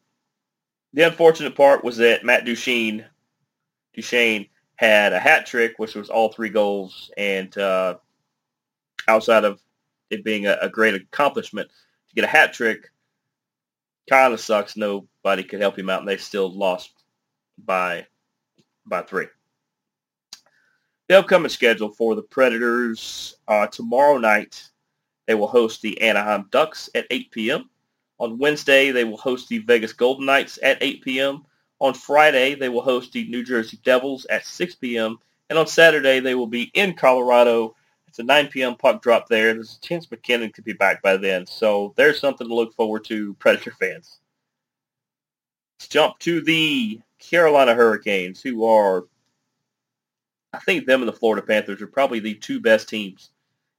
the 0.95 1.03
unfortunate 1.03 1.55
part 1.55 1.85
was 1.85 1.99
that 1.99 2.25
Matt 2.25 2.47
Duchene, 2.47 3.05
Duchene 3.95 4.47
had 4.76 5.12
a 5.12 5.18
hat 5.18 5.47
trick, 5.47 5.75
which 5.78 5.95
was 5.95 6.11
all 6.11 6.30
three 6.30 6.50
goals, 6.50 7.11
and 7.16 7.56
uh, 7.59 7.97
outside 9.09 9.45
of 9.45 9.61
it 10.11 10.25
being 10.25 10.47
a, 10.47 10.56
a 10.61 10.68
great 10.68 10.95
accomplishment, 10.95 11.68
to 12.09 12.14
get 12.14 12.25
a 12.25 12.28
hat 12.28 12.52
trick 12.52 12.90
kind 14.09 14.33
of 14.33 14.40
sucks. 14.40 14.76
Nobody 14.76 15.42
could 15.42 15.61
help 15.61 15.78
him 15.78 15.90
out, 15.90 16.00
and 16.00 16.09
they 16.09 16.16
still 16.16 16.50
lost 16.50 16.92
by 17.64 18.06
by 18.87 19.02
three. 19.02 19.26
The 21.09 21.18
upcoming 21.18 21.50
schedule 21.50 21.92
for 21.92 22.14
the 22.14 22.23
Predators 22.23 23.37
uh, 23.47 23.68
tomorrow 23.68 24.18
night, 24.18 24.62
they 25.26 25.35
will 25.35 25.47
host 25.47 25.80
the 25.80 26.00
Anaheim 26.00 26.47
Ducks 26.50 26.90
at 26.97 27.06
8 27.11 27.30
p.m. 27.30 27.71
On 28.18 28.38
Wednesday, 28.38 28.90
they 28.90 29.04
will 29.04 29.16
host 29.16 29.49
the 29.49 29.59
Vegas 29.59 29.92
Golden 29.92 30.26
Knights 30.26 30.59
at 30.62 30.83
8 30.83 31.02
p.m. 31.02 31.45
On 31.78 31.92
Friday, 31.92 32.54
they 32.54 32.68
will 32.68 32.83
host 32.83 33.12
the 33.12 33.28
New 33.28 33.45
Jersey 33.45 33.78
Devils 33.85 34.25
at 34.26 34.47
6 34.47 34.76
p.m. 34.76 35.18
And 35.50 35.59
on 35.59 35.66
Saturday, 35.66 36.21
they 36.21 36.35
will 36.35 36.47
be 36.47 36.71
in 36.75 36.95
Colorado. 36.95 37.75
It's 38.09 38.18
a 38.18 38.23
9 38.23 38.49
p.m. 38.49 38.76
puck 38.76 39.02
drop 39.02 39.28
there. 39.28 39.52
There's 39.52 39.76
a 39.76 39.87
chance 39.87 40.11
MacKinnon 40.11 40.52
could 40.52 40.64
be 40.64 40.73
back 40.73 41.02
by 41.02 41.16
then. 41.16 41.47
So 41.47 41.92
there's 41.97 42.18
something 42.18 42.49
to 42.49 42.54
look 42.54 42.75
forward 42.75 43.04
to, 43.04 43.35
Predator 43.35 43.73
fans. 43.78 44.21
Let's 45.78 45.88
jump 45.88 46.18
to 46.21 46.40
the 46.40 47.00
Carolina 47.18 47.75
Hurricanes, 47.75 48.40
who 48.40 48.64
are, 48.64 49.04
I 50.52 50.59
think 50.61 50.87
them 50.87 51.02
and 51.02 51.09
the 51.09 51.12
Florida 51.12 51.47
Panthers 51.47 51.83
are 51.83 51.87
probably 51.87 52.21
the 52.21 52.35
two 52.35 52.61
best 52.61 52.88
teams 52.88 53.30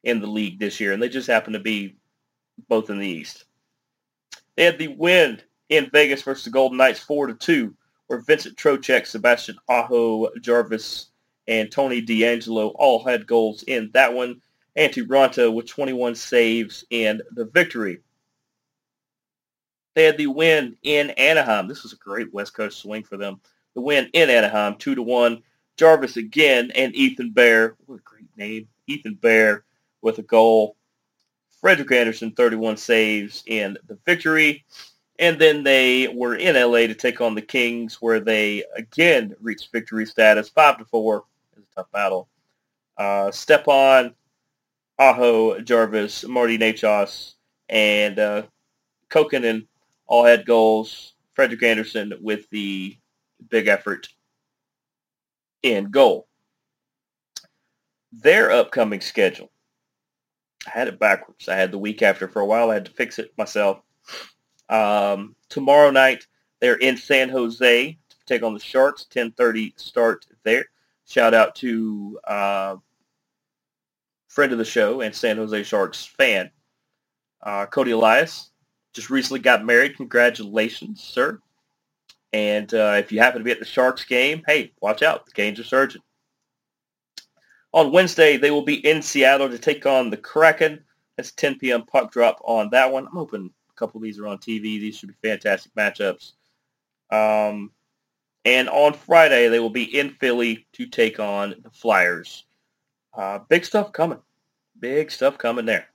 in 0.03 0.19
the 0.19 0.27
league 0.27 0.59
this 0.59 0.79
year, 0.79 0.93
and 0.93 1.01
they 1.01 1.09
just 1.09 1.27
happen 1.27 1.53
to 1.53 1.59
be 1.59 1.95
both 2.67 2.91
in 2.91 2.99
the 2.99 3.07
East. 3.07 3.45
They 4.55 4.63
had 4.63 4.77
the 4.77 4.89
win 4.89 5.41
in 5.69 5.89
Vegas 5.91 6.21
versus 6.21 6.45
the 6.45 6.51
Golden 6.51 6.77
Knights 6.77 6.99
4 6.99 7.27
to 7.27 7.33
2, 7.33 7.73
where 8.07 8.19
Vincent 8.19 8.57
Trocheck, 8.57 9.05
Sebastian 9.05 9.57
Aho, 9.69 10.29
Jarvis, 10.39 11.07
and 11.47 11.71
Tony 11.71 12.01
DeAngelo 12.01 12.73
all 12.75 13.03
had 13.03 13.27
goals 13.27 13.63
in 13.63 13.91
that 13.93 14.13
one. 14.13 14.41
Antti 14.77 15.05
Raanta 15.05 15.51
with 15.51 15.67
21 15.67 16.15
saves 16.15 16.85
in 16.89 17.21
the 17.31 17.45
victory. 17.45 18.01
They 19.95 20.03
had 20.03 20.17
the 20.17 20.27
win 20.27 20.77
in 20.83 21.09
Anaheim. 21.11 21.67
This 21.67 21.81
was 21.83 21.93
a 21.93 21.97
great 21.97 22.31
West 22.31 22.53
Coast 22.53 22.79
swing 22.79 23.03
for 23.03 23.17
them. 23.17 23.41
The 23.73 23.81
win 23.81 24.09
in 24.13 24.29
Anaheim, 24.29 24.75
2 24.75 24.95
to 24.95 25.01
1. 25.01 25.41
Jarvis 25.77 26.17
again 26.17 26.71
and 26.75 26.95
Ethan 26.95 27.31
Bear. 27.31 27.75
What 27.85 27.99
a 27.99 28.03
great 28.03 28.29
name. 28.35 28.67
Ethan 28.87 29.15
Bear 29.15 29.63
with 30.01 30.19
a 30.19 30.23
goal. 30.23 30.75
Frederik 31.61 31.91
Andersen, 31.91 32.31
31 32.31 32.77
saves 32.77 33.43
in 33.47 33.77
the 33.87 33.97
victory. 34.05 34.65
And 35.19 35.39
then 35.39 35.63
they 35.63 36.07
were 36.07 36.35
in 36.35 36.55
LA 36.55 36.87
to 36.87 36.93
take 36.93 37.21
on 37.21 37.33
the 37.33 37.41
Kings, 37.41 37.95
where 38.01 38.19
they 38.19 38.63
again 38.75 39.35
reached 39.41 39.71
victory 39.71 40.05
status, 40.05 40.49
5 40.49 40.79
to 40.79 40.85
4. 40.85 41.17
It 41.17 41.23
was 41.55 41.65
a 41.71 41.75
tough 41.75 41.91
battle. 41.91 42.29
Uh, 42.97 43.31
Stepan, 43.31 44.13
Aho, 44.99 45.59
Jarvis, 45.61 46.23
Marty 46.25 46.57
Necas, 46.57 47.33
and 47.69 48.19
uh, 48.19 48.43
Kokkonen 49.09 49.67
all 50.07 50.23
had 50.25 50.45
goals. 50.45 51.13
Frederik 51.33 51.61
Andersen 51.61 52.13
with 52.19 52.49
the 52.49 52.97
big 53.49 53.67
effort 53.67 54.07
in 55.61 55.91
goal. 55.91 56.27
Their 58.11 58.51
upcoming 58.51 59.01
schedule. 59.01 59.51
I 60.65 60.71
had 60.71 60.87
it 60.87 60.99
backwards. 60.99 61.47
I 61.47 61.55
had 61.55 61.71
the 61.71 61.77
week 61.77 62.01
after 62.01 62.27
for 62.27 62.41
a 62.41 62.45
while. 62.45 62.71
I 62.71 62.75
had 62.75 62.85
to 62.85 62.91
fix 62.91 63.19
it 63.19 63.37
myself. 63.37 63.81
Um, 64.69 65.35
tomorrow 65.49 65.91
night, 65.91 66.27
they're 66.59 66.77
in 66.77 66.97
San 66.97 67.29
Jose 67.29 67.97
to 68.09 68.17
take 68.25 68.43
on 68.43 68.53
the 68.53 68.59
Sharks. 68.59 69.05
10.30 69.09 69.79
start 69.79 70.25
there. 70.43 70.65
Shout 71.05 71.33
out 71.33 71.55
to 71.55 72.19
uh, 72.25 72.75
friend 74.27 74.51
of 74.51 74.57
the 74.57 74.65
show 74.65 75.01
and 75.01 75.15
San 75.15 75.37
Jose 75.37 75.63
Sharks 75.63 76.05
fan, 76.05 76.51
uh, 77.41 77.65
Cody 77.65 77.91
Elias 77.91 78.51
just 78.93 79.09
recently 79.09 79.39
got 79.39 79.65
married. 79.65 79.95
Congratulations, 79.95 81.01
sir. 81.03 81.39
And 82.33 82.73
uh, 82.73 82.95
if 82.97 83.11
you 83.11 83.19
happen 83.19 83.39
to 83.39 83.45
be 83.45 83.51
at 83.51 83.59
the 83.59 83.65
Sharks 83.65 84.03
game, 84.03 84.43
hey, 84.47 84.73
watch 84.81 85.01
out. 85.01 85.25
The 85.25 85.49
are 85.49 85.63
surging. 85.63 86.01
On 87.73 87.91
Wednesday, 87.91 88.37
they 88.37 88.51
will 88.51 88.63
be 88.63 88.85
in 88.87 89.01
Seattle 89.01 89.49
to 89.49 89.57
take 89.57 89.85
on 89.85 90.09
the 90.09 90.17
Kraken. 90.17 90.83
That's 91.15 91.31
10 91.31 91.59
p.m. 91.59 91.85
puck 91.85 92.11
drop 92.11 92.41
on 92.43 92.69
that 92.71 92.91
one. 92.91 93.05
I'm 93.05 93.13
hoping 93.13 93.51
couple 93.77 93.99
of 93.99 94.03
these 94.03 94.19
are 94.19 94.27
on 94.27 94.37
TV. 94.37 94.61
These 94.61 94.97
should 94.97 95.09
be 95.09 95.29
fantastic 95.29 95.73
matchups. 95.75 96.33
Um, 97.11 97.71
and 98.43 98.69
on 98.69 98.93
Friday, 98.93 99.47
they 99.47 99.59
will 99.59 99.69
be 99.69 99.97
in 99.97 100.11
Philly 100.11 100.67
to 100.73 100.85
take 100.85 101.19
on 101.19 101.55
the 101.63 101.69
Flyers. 101.69 102.45
Uh, 103.13 103.39
big 103.49 103.65
stuff 103.65 103.91
coming. 103.91 104.19
Big 104.79 105.11
stuff 105.11 105.37
coming 105.37 105.65
there. 105.65 105.87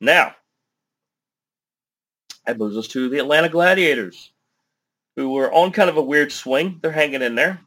Now, 0.00 0.34
that 2.46 2.58
moves 2.58 2.76
us 2.76 2.88
to 2.88 3.08
the 3.08 3.18
Atlanta 3.18 3.48
Gladiators, 3.48 4.32
who 5.16 5.30
were 5.30 5.52
on 5.52 5.72
kind 5.72 5.90
of 5.90 5.96
a 5.96 6.02
weird 6.02 6.32
swing. 6.32 6.78
They're 6.82 6.90
hanging 6.90 7.22
in 7.22 7.34
there. 7.34 7.60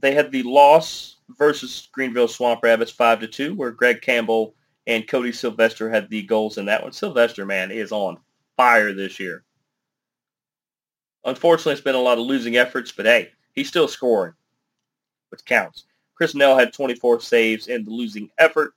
They 0.00 0.12
had 0.14 0.30
the 0.30 0.44
loss 0.44 1.16
versus 1.36 1.88
Greenville 1.92 2.28
Swamp 2.28 2.62
Rabbits 2.62 2.92
5 2.92 3.20
to 3.20 3.26
2, 3.26 3.54
where 3.54 3.70
Greg 3.70 4.00
Campbell 4.00 4.54
and 4.88 5.06
Cody 5.06 5.32
Sylvester 5.32 5.90
had 5.90 6.08
the 6.08 6.22
goals 6.22 6.56
in 6.56 6.64
that 6.64 6.82
one. 6.82 6.92
Sylvester, 6.92 7.44
man, 7.44 7.70
is 7.70 7.92
on 7.92 8.16
fire 8.56 8.92
this 8.94 9.20
year. 9.20 9.44
Unfortunately, 11.24 11.74
it's 11.74 11.82
been 11.82 11.94
a 11.94 12.00
lot 12.00 12.18
of 12.18 12.24
losing 12.24 12.56
efforts, 12.56 12.90
but 12.90 13.04
hey, 13.04 13.30
he's 13.54 13.68
still 13.68 13.86
scoring, 13.86 14.32
which 15.28 15.44
counts. 15.44 15.84
Chris 16.14 16.34
Nell 16.34 16.58
had 16.58 16.72
24 16.72 17.20
saves 17.20 17.68
in 17.68 17.84
the 17.84 17.90
losing 17.90 18.30
effort. 18.38 18.72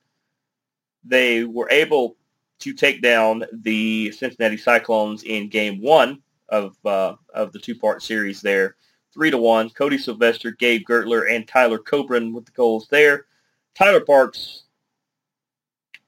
They 1.05 1.45
were 1.45 1.69
able 1.71 2.17
to 2.59 2.73
take 2.73 3.01
down 3.01 3.45
the 3.51 4.11
Cincinnati 4.11 4.57
Cyclones 4.57 5.23
in 5.23 5.49
Game 5.49 5.81
One 5.81 6.21
of 6.49 6.75
uh, 6.85 7.15
of 7.33 7.53
the 7.53 7.59
two 7.59 7.73
part 7.73 8.03
series 8.03 8.41
there, 8.41 8.75
three 9.13 9.31
to 9.31 9.37
one. 9.37 9.69
Cody 9.69 9.97
Sylvester, 9.97 10.51
Gabe 10.51 10.83
Gertler, 10.87 11.33
and 11.33 11.47
Tyler 11.47 11.79
Coburn 11.79 12.33
with 12.33 12.45
the 12.45 12.51
goals 12.51 12.87
there. 12.91 13.27
Tyler 13.73 14.01
Parks, 14.01 14.63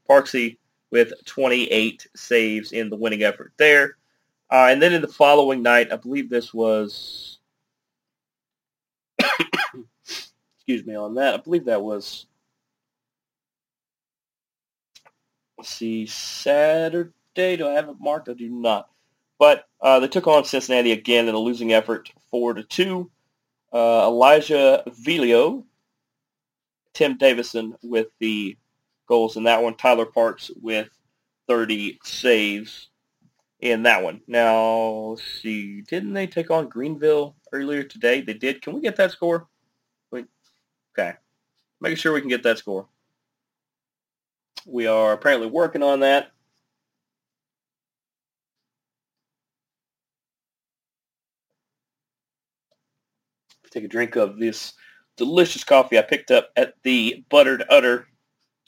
Parksy 0.10 0.58
with 0.92 1.14
28 1.26 2.08
saves 2.16 2.72
in 2.72 2.90
the 2.90 2.96
winning 2.96 3.24
effort 3.24 3.54
there. 3.58 3.98
Uh, 4.52 4.68
and 4.70 4.82
then 4.82 4.94
in 4.94 5.02
the 5.02 5.08
following 5.08 5.64
night, 5.64 5.92
I 5.92 5.96
believe 5.96 6.30
this 6.30 6.54
was, 6.54 7.40
excuse 10.56 10.86
me 10.86 10.96
on 10.96 11.16
that, 11.16 11.34
I 11.34 11.38
believe 11.38 11.66
that 11.66 11.82
was 11.82 12.28
Let's 15.64 15.76
see, 15.76 16.06
Saturday. 16.08 17.14
Do 17.36 17.70
I 17.70 17.72
have 17.72 17.88
it 17.88 17.96
marked? 17.98 18.28
I 18.28 18.34
do 18.34 18.50
not. 18.50 18.90
But 19.40 19.66
uh, 19.80 20.02
they 20.02 20.10
took 20.10 20.28
on 20.28 20.44
Cincinnati 20.44 20.92
again 20.92 21.30
in 21.30 21.36
a 21.36 21.40
losing 21.40 21.72
effort, 21.72 22.12
four 22.30 22.54
to 22.54 22.64
two. 22.64 23.10
Uh, 23.72 24.06
Elijah 24.06 24.84
Vilio, 24.90 25.64
Tim 26.92 27.18
Davison 27.18 27.78
with 27.82 28.08
the 28.20 28.58
goals 29.08 29.38
in 29.38 29.44
that 29.44 29.62
one. 29.62 29.76
Tyler 29.76 30.06
Parks 30.06 30.52
with 30.62 30.90
30 31.48 32.00
saves 32.04 32.90
in 33.60 33.84
that 33.84 34.04
one. 34.04 34.22
Now, 34.28 34.82
let's 35.12 35.24
see. 35.42 35.82
Didn't 35.82 36.14
they 36.14 36.28
take 36.28 36.52
on 36.52 36.68
Greenville 36.68 37.36
earlier 37.52 37.84
today? 37.84 38.22
They 38.22 38.34
did. 38.34 38.62
Can 38.62 38.74
we 38.74 38.82
get 38.82 38.96
that 38.98 39.12
score? 39.12 39.48
Wait. 40.12 40.26
Okay. 40.98 41.14
Making 41.80 41.98
sure 41.98 42.14
we 42.14 42.20
can 42.22 42.30
get 42.30 42.44
that 42.44 42.58
score. 42.58 42.88
We 44.66 44.88
are 44.88 45.14
apparently 45.14 45.48
working 45.48 45.84
on 45.84 46.02
that. 46.02 46.32
Take 53.72 53.86
a 53.86 53.88
drink 53.88 54.16
of 54.16 54.38
this 54.38 54.74
delicious 55.18 55.64
coffee 55.64 55.98
I 55.98 56.04
picked 56.04 56.32
up 56.32 56.52
at 56.56 56.76
the 56.84 57.26
Butter'd 57.30 57.64
Udder, 57.70 58.08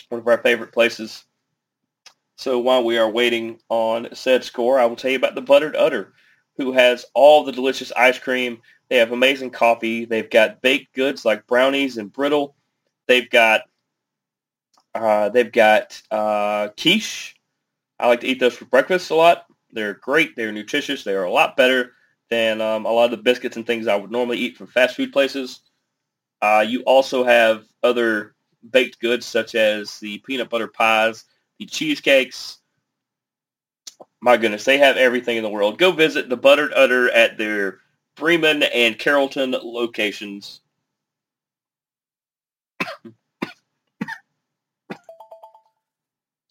one 0.09 0.19
of 0.21 0.27
our 0.27 0.37
favorite 0.37 0.71
places. 0.71 1.25
So 2.37 2.59
while 2.59 2.83
we 2.83 2.97
are 2.97 3.09
waiting 3.09 3.59
on 3.69 4.09
said 4.13 4.43
score, 4.43 4.79
I 4.79 4.85
will 4.85 4.95
tell 4.95 5.11
you 5.11 5.17
about 5.17 5.35
the 5.35 5.41
Butter'd 5.41 5.75
Udder, 5.75 6.13
who 6.57 6.73
has 6.73 7.05
all 7.13 7.43
the 7.43 7.51
delicious 7.51 7.91
ice 7.93 8.19
cream. 8.19 8.61
They 8.89 8.97
have 8.97 9.11
amazing 9.11 9.51
coffee. 9.51 10.05
They've 10.05 10.29
got 10.29 10.61
baked 10.61 10.93
goods 10.93 11.25
like 11.25 11.47
brownies 11.47 11.97
and 11.97 12.11
brittle. 12.11 12.55
They've 13.07 13.29
got 13.29 13.61
uh, 14.93 15.29
they've 15.29 15.51
got 15.51 16.01
uh, 16.11 16.69
quiche. 16.79 17.35
I 17.99 18.07
like 18.07 18.21
to 18.21 18.27
eat 18.27 18.39
those 18.39 18.55
for 18.55 18.65
breakfast 18.65 19.11
a 19.11 19.15
lot. 19.15 19.45
They're 19.71 19.95
great. 19.95 20.35
They're 20.35 20.51
nutritious. 20.51 21.03
They 21.03 21.15
are 21.15 21.23
a 21.23 21.31
lot 21.31 21.57
better 21.57 21.93
than 22.29 22.61
um, 22.61 22.85
a 22.85 22.91
lot 22.91 23.05
of 23.05 23.11
the 23.11 23.23
biscuits 23.23 23.57
and 23.57 23.67
things 23.67 23.87
I 23.87 23.95
would 23.95 24.11
normally 24.11 24.37
eat 24.37 24.57
from 24.57 24.67
fast 24.67 24.95
food 24.95 25.11
places. 25.11 25.61
Uh, 26.41 26.65
you 26.67 26.81
also 26.83 27.23
have 27.23 27.65
other 27.83 28.34
baked 28.71 28.99
goods 28.99 29.25
such 29.25 29.55
as 29.55 29.99
the 29.99 30.17
peanut 30.19 30.49
butter 30.49 30.67
pies, 30.67 31.25
the 31.59 31.65
cheesecakes. 31.65 32.59
My 34.21 34.37
goodness, 34.37 34.65
they 34.65 34.77
have 34.77 34.97
everything 34.97 35.37
in 35.37 35.43
the 35.43 35.49
world. 35.49 35.77
Go 35.77 35.91
visit 35.91 36.29
the 36.29 36.37
Butter'd 36.37 36.73
Udder 36.73 37.09
at 37.11 37.37
their 37.37 37.79
Bremen 38.15 38.63
and 38.63 38.97
Carrollton 38.97 39.51
locations. 39.51 40.61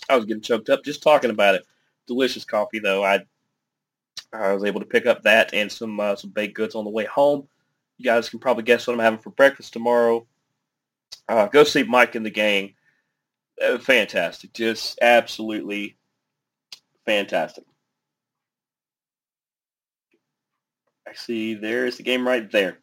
I 0.09 0.16
was 0.16 0.26
getting 0.26 0.42
choked 0.42 0.68
up 0.68 0.85
just 0.85 1.02
talking 1.02 1.30
about 1.30 1.54
it. 1.54 1.66
Delicious 2.06 2.44
coffee, 2.44 2.78
though. 2.78 3.02
I 3.04 3.21
I 4.33 4.52
was 4.52 4.64
able 4.64 4.80
to 4.80 4.87
pick 4.87 5.06
up 5.06 5.23
that 5.23 5.54
and 5.54 5.71
some 5.71 5.99
uh, 6.00 6.16
some 6.16 6.30
baked 6.30 6.54
goods 6.54 6.75
on 6.75 6.85
the 6.85 6.90
way 6.90 7.04
home. 7.04 7.49
You 7.97 8.04
guys 8.04 8.28
can 8.28 8.40
probably 8.40 8.64
guess 8.64 8.87
what 8.87 8.94
I'm 8.94 9.00
having 9.00 9.21
for 9.21 9.30
breakfast 9.30 9.73
tomorrow. 9.73 10.26
Uh, 11.28 11.47
go 11.47 11.64
see 11.64 11.83
Mike 11.83 12.14
and 12.14 12.25
the 12.25 12.30
gang. 12.30 12.75
Uh, 13.62 13.78
fantastic, 13.78 14.52
just 14.52 14.99
absolutely 15.00 15.97
fantastic. 17.06 17.64
I 21.09 21.14
see 21.14 21.54
there's 21.54 21.97
the 21.97 22.02
game 22.02 22.26
right 22.26 22.50
there. 22.50 22.78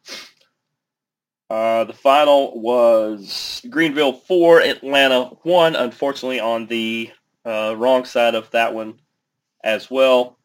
Uh, 1.50 1.84
the 1.84 1.92
final 1.92 2.58
was 2.58 3.60
Greenville 3.68 4.14
4, 4.14 4.62
Atlanta 4.62 5.24
1. 5.42 5.76
Unfortunately, 5.76 6.40
on 6.40 6.66
the 6.66 7.10
uh, 7.44 7.74
wrong 7.76 8.06
side 8.06 8.34
of 8.34 8.50
that 8.52 8.72
one 8.72 8.98
as 9.62 9.90
well. 9.90 10.38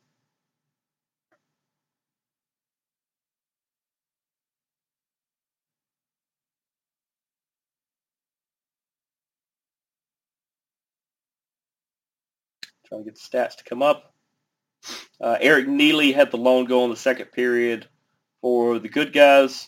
Trying 12.87 13.03
to 13.03 13.11
get 13.11 13.15
the 13.15 13.37
stats 13.37 13.57
to 13.57 13.63
come 13.63 13.81
up. 13.81 14.13
Uh, 15.19 15.37
Eric 15.41 15.67
Neiley 15.67 16.13
had 16.13 16.31
the 16.31 16.37
lone 16.37 16.65
goal 16.65 16.85
in 16.85 16.91
the 16.91 16.95
second 16.95 17.27
period 17.27 17.87
for 18.41 18.79
the 18.79 18.87
good 18.87 19.11
guys. 19.11 19.67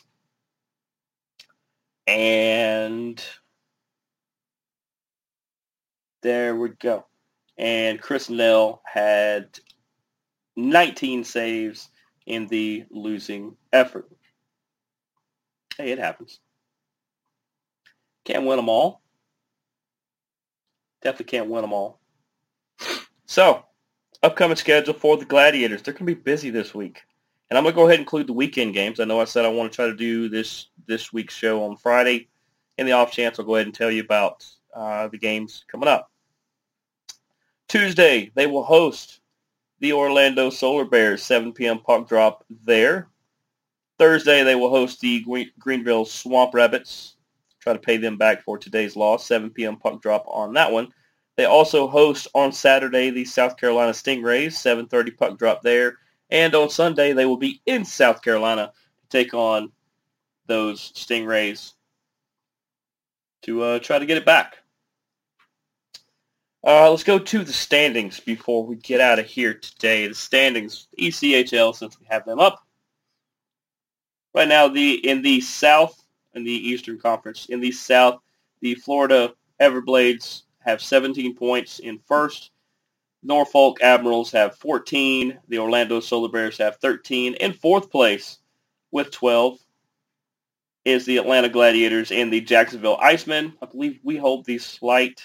And 2.07 3.23
there 6.21 6.55
we 6.55 6.69
go. 6.69 7.05
And 7.57 8.01
Chris 8.01 8.29
Nell 8.29 8.81
had 8.85 9.59
19 10.55 11.23
saves 11.23 11.89
in 12.25 12.47
the 12.47 12.85
losing 12.89 13.57
effort. 13.73 14.09
Hey, 15.77 15.91
it 15.91 15.99
happens. 15.99 16.39
Can't 18.25 18.45
win 18.45 18.57
them 18.57 18.69
all. 18.69 19.01
Definitely 21.01 21.25
can't 21.25 21.49
win 21.49 21.61
them 21.61 21.73
all. 21.73 21.98
So, 23.29 23.63
upcoming 24.23 24.57
schedule 24.57 24.95
for 24.95 25.15
the 25.15 25.23
Gladiators. 25.23 25.83
They're 25.83 25.93
going 25.93 26.07
to 26.07 26.15
be 26.15 26.19
busy 26.19 26.49
this 26.49 26.73
week. 26.73 27.03
And 27.47 27.59
I'm 27.59 27.63
going 27.63 27.75
to 27.75 27.75
go 27.75 27.83
ahead 27.83 27.99
and 27.99 28.01
include 28.01 28.25
the 28.25 28.33
weekend 28.33 28.73
games. 28.73 28.99
I 28.99 29.03
know 29.03 29.21
I 29.21 29.25
said 29.25 29.45
I 29.45 29.49
want 29.49 29.71
to 29.71 29.75
try 29.75 29.85
to 29.85 29.95
do 29.95 30.29
this 30.29 30.69
this 30.87 31.13
week's 31.13 31.35
show 31.35 31.63
on 31.63 31.77
Friday. 31.77 32.27
In 32.79 32.87
the 32.87 32.93
off 32.93 33.11
chance, 33.11 33.37
I'll 33.37 33.45
go 33.45 33.53
ahead 33.53 33.67
and 33.67 33.75
tell 33.75 33.91
you 33.91 34.01
about 34.01 34.47
uh, 34.73 35.09
the 35.09 35.19
games 35.19 35.63
coming 35.71 35.87
up. 35.87 36.09
Tuesday, 37.67 38.31
they 38.33 38.47
will 38.47 38.63
host 38.63 39.19
the 39.79 39.93
Orlando 39.93 40.49
Solar 40.49 40.85
Bears, 40.85 41.21
7 41.21 41.53
p.m. 41.53 41.81
puck 41.81 42.09
drop 42.09 42.43
there. 42.65 43.09
Thursday, 43.99 44.41
they 44.41 44.55
will 44.55 44.71
host 44.71 45.01
the 45.01 45.23
Greenville 45.59 46.05
Swamp 46.05 46.55
Rabbits. 46.55 47.17
Try 47.59 47.73
to 47.73 47.79
pay 47.79 47.97
them 47.97 48.17
back 48.17 48.41
for 48.41 48.57
today's 48.57 48.95
loss, 48.95 49.27
7 49.27 49.51
p.m. 49.51 49.75
puck 49.75 50.01
drop 50.01 50.25
on 50.27 50.53
that 50.53 50.71
one. 50.71 50.91
They 51.39 51.45
also 51.45 51.87
host 51.87 52.27
on 52.35 52.51
Saturday 52.51 53.11
the 53.11 53.23
South 53.23 53.55
Carolina 53.55 53.93
Stingrays, 53.93 54.47
7.30 54.47 55.15
puck 55.15 55.37
drop 55.39 55.61
there. 55.61 55.97
And 56.29 56.53
on 56.53 56.69
Sunday, 56.69 57.13
they 57.13 57.25
will 57.25 57.37
be 57.37 57.61
in 57.65 57.85
South 57.85 58.21
Carolina 58.21 58.73
to 59.03 59.07
take 59.07 59.33
on 59.33 59.71
those 60.47 60.91
Stingrays 60.91 61.75
to 63.43 63.63
uh, 63.63 63.79
try 63.79 63.99
to 63.99 64.05
get 64.05 64.17
it 64.17 64.25
back. 64.25 64.57
Uh, 66.61 66.89
let's 66.89 67.05
go 67.05 67.17
to 67.17 67.45
the 67.45 67.53
standings 67.53 68.19
before 68.19 68.65
we 68.65 68.75
get 68.75 68.99
out 68.99 69.17
of 69.17 69.25
here 69.25 69.53
today. 69.53 70.09
The 70.09 70.15
standings, 70.15 70.89
ECHL, 70.99 71.73
since 71.73 71.97
we 72.01 72.05
have 72.09 72.25
them 72.25 72.41
up. 72.41 72.67
Right 74.35 74.49
now, 74.49 74.67
the 74.67 74.95
in 75.09 75.21
the 75.21 75.39
South, 75.39 76.03
in 76.33 76.43
the 76.43 76.51
Eastern 76.51 76.99
Conference, 76.99 77.45
in 77.45 77.61
the 77.61 77.71
South, 77.71 78.19
the 78.59 78.75
Florida 78.75 79.33
Everblades 79.61 80.41
have 80.69 80.81
17 80.81 81.35
points 81.35 81.79
in 81.79 81.99
first. 82.07 82.51
Norfolk 83.23 83.81
Admirals 83.81 84.31
have 84.31 84.55
14. 84.57 85.37
The 85.49 85.59
Orlando 85.59 85.99
Solar 85.99 86.29
Bears 86.29 86.57
have 86.59 86.77
13. 86.77 87.33
In 87.35 87.53
fourth 87.53 87.89
place 87.91 88.39
with 88.91 89.11
12 89.11 89.57
is 90.85 91.05
the 91.05 91.17
Atlanta 91.17 91.49
Gladiators 91.49 92.11
and 92.11 92.31
the 92.31 92.41
Jacksonville 92.41 92.97
Icemen. 92.97 93.53
I 93.61 93.65
believe 93.65 93.99
we 94.03 94.15
hold 94.15 94.45
the 94.45 94.57
slight 94.57 95.21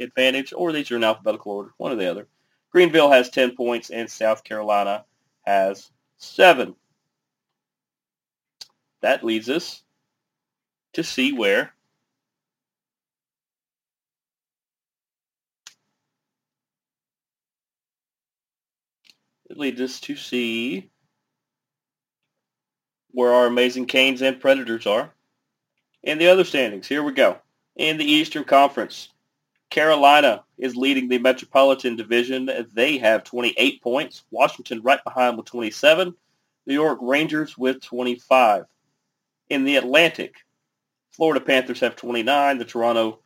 advantage, 0.00 0.52
or 0.52 0.72
these 0.72 0.90
are 0.90 0.96
in 0.96 1.04
alphabetical 1.04 1.52
order, 1.52 1.70
one 1.78 1.92
or 1.92 1.96
the 1.96 2.10
other. 2.10 2.28
Greenville 2.70 3.10
has 3.10 3.30
10 3.30 3.56
points, 3.56 3.90
and 3.90 4.10
South 4.10 4.44
Carolina 4.44 5.04
has 5.42 5.90
7. 6.18 6.74
That 9.00 9.24
leads 9.24 9.48
us 9.48 9.82
to 10.92 11.02
see 11.02 11.32
where 11.32 11.72
It 19.48 19.58
leads 19.58 19.80
us 19.80 20.00
to 20.00 20.16
see 20.16 20.90
where 23.10 23.32
our 23.32 23.46
amazing 23.46 23.86
Canes 23.86 24.22
and 24.22 24.40
Predators 24.40 24.86
are. 24.86 25.12
And 26.04 26.20
the 26.20 26.28
other 26.28 26.44
standings, 26.44 26.86
here 26.86 27.02
we 27.02 27.12
go. 27.12 27.38
In 27.76 27.96
the 27.96 28.04
Eastern 28.04 28.44
Conference, 28.44 29.08
Carolina 29.70 30.44
is 30.56 30.76
leading 30.76 31.08
the 31.08 31.18
Metropolitan 31.18 31.96
Division. 31.96 32.48
They 32.72 32.98
have 32.98 33.24
28 33.24 33.82
points. 33.82 34.24
Washington 34.30 34.82
right 34.82 35.02
behind 35.04 35.36
with 35.36 35.46
27. 35.46 36.14
New 36.66 36.74
York 36.74 36.98
Rangers 37.00 37.56
with 37.56 37.82
25. 37.82 38.64
In 39.50 39.64
the 39.64 39.76
Atlantic, 39.76 40.34
Florida 41.12 41.40
Panthers 41.40 41.80
have 41.80 41.96
29. 41.96 42.58
The 42.58 42.64
Toronto 42.64 43.20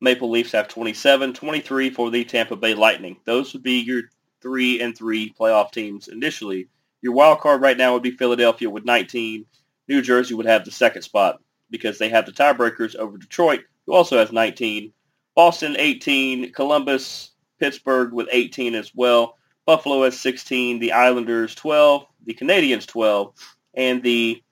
Maple 0.00 0.30
Leafs 0.30 0.52
have 0.52 0.68
27. 0.68 1.34
23 1.34 1.90
for 1.90 2.10
the 2.10 2.24
Tampa 2.24 2.56
Bay 2.56 2.74
Lightning. 2.74 3.18
Those 3.24 3.52
would 3.52 3.62
be 3.62 3.80
your 3.80 4.02
three 4.44 4.80
and 4.82 4.96
three 4.96 5.34
playoff 5.40 5.72
teams 5.72 6.06
initially. 6.08 6.68
Your 7.00 7.14
wild 7.14 7.40
card 7.40 7.62
right 7.62 7.76
now 7.76 7.94
would 7.94 8.02
be 8.02 8.10
Philadelphia 8.10 8.68
with 8.68 8.84
19. 8.84 9.46
New 9.88 10.02
Jersey 10.02 10.34
would 10.34 10.46
have 10.46 10.64
the 10.64 10.70
second 10.70 11.02
spot 11.02 11.40
because 11.70 11.98
they 11.98 12.10
have 12.10 12.26
the 12.26 12.32
tiebreakers 12.32 12.94
over 12.94 13.16
Detroit, 13.16 13.62
who 13.86 13.94
also 13.94 14.18
has 14.18 14.30
19. 14.30 14.92
Boston 15.34 15.76
18, 15.78 16.52
Columbus, 16.52 17.32
Pittsburgh 17.58 18.12
with 18.12 18.28
18 18.30 18.74
as 18.74 18.92
well. 18.94 19.36
Buffalo 19.66 20.04
has 20.04 20.20
16, 20.20 20.78
the 20.78 20.92
Islanders 20.92 21.54
12, 21.54 22.06
the 22.26 22.34
Canadiens 22.34 22.86
12, 22.86 23.32
and 23.74 24.02
the 24.02 24.42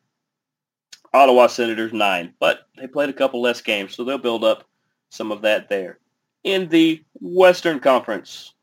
Ottawa 1.12 1.46
Senators 1.48 1.92
9. 1.92 2.32
But 2.40 2.60
they 2.78 2.86
played 2.86 3.10
a 3.10 3.14
couple 3.14 3.42
less 3.42 3.60
games, 3.60 3.94
so 3.94 4.04
they'll 4.04 4.16
build 4.16 4.42
up 4.42 4.64
some 5.10 5.30
of 5.30 5.42
that 5.42 5.68
there. 5.68 5.98
In 6.44 6.68
the 6.70 7.04
Western 7.20 7.78
Conference, 7.78 8.54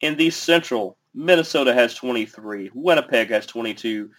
in 0.00 0.16
the 0.16 0.30
Central, 0.30 0.96
Minnesota 1.14 1.72
has 1.72 1.94
23. 1.94 2.70
Winnipeg 2.74 3.30
has 3.30 3.46
22. 3.46 4.10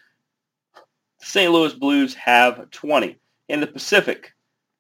St. 1.20 1.52
Louis 1.52 1.74
Blues 1.74 2.14
have 2.16 2.70
20. 2.72 3.18
In 3.50 3.60
the 3.60 3.68
Pacific, 3.68 4.34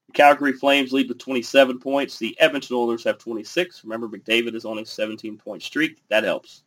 the 0.07 0.13
Calgary 0.13 0.53
Flames 0.53 0.91
lead 0.91 1.07
with 1.07 1.19
27 1.19 1.79
points. 1.79 2.17
The 2.17 2.35
Edmonton 2.39 2.75
Oilers 2.75 3.03
have 3.03 3.17
26. 3.17 3.83
Remember, 3.83 4.07
McDavid 4.07 4.55
is 4.55 4.65
on 4.65 4.79
a 4.79 4.83
17-point 4.83 5.63
streak. 5.63 6.01
That 6.09 6.23
helps. 6.23 6.63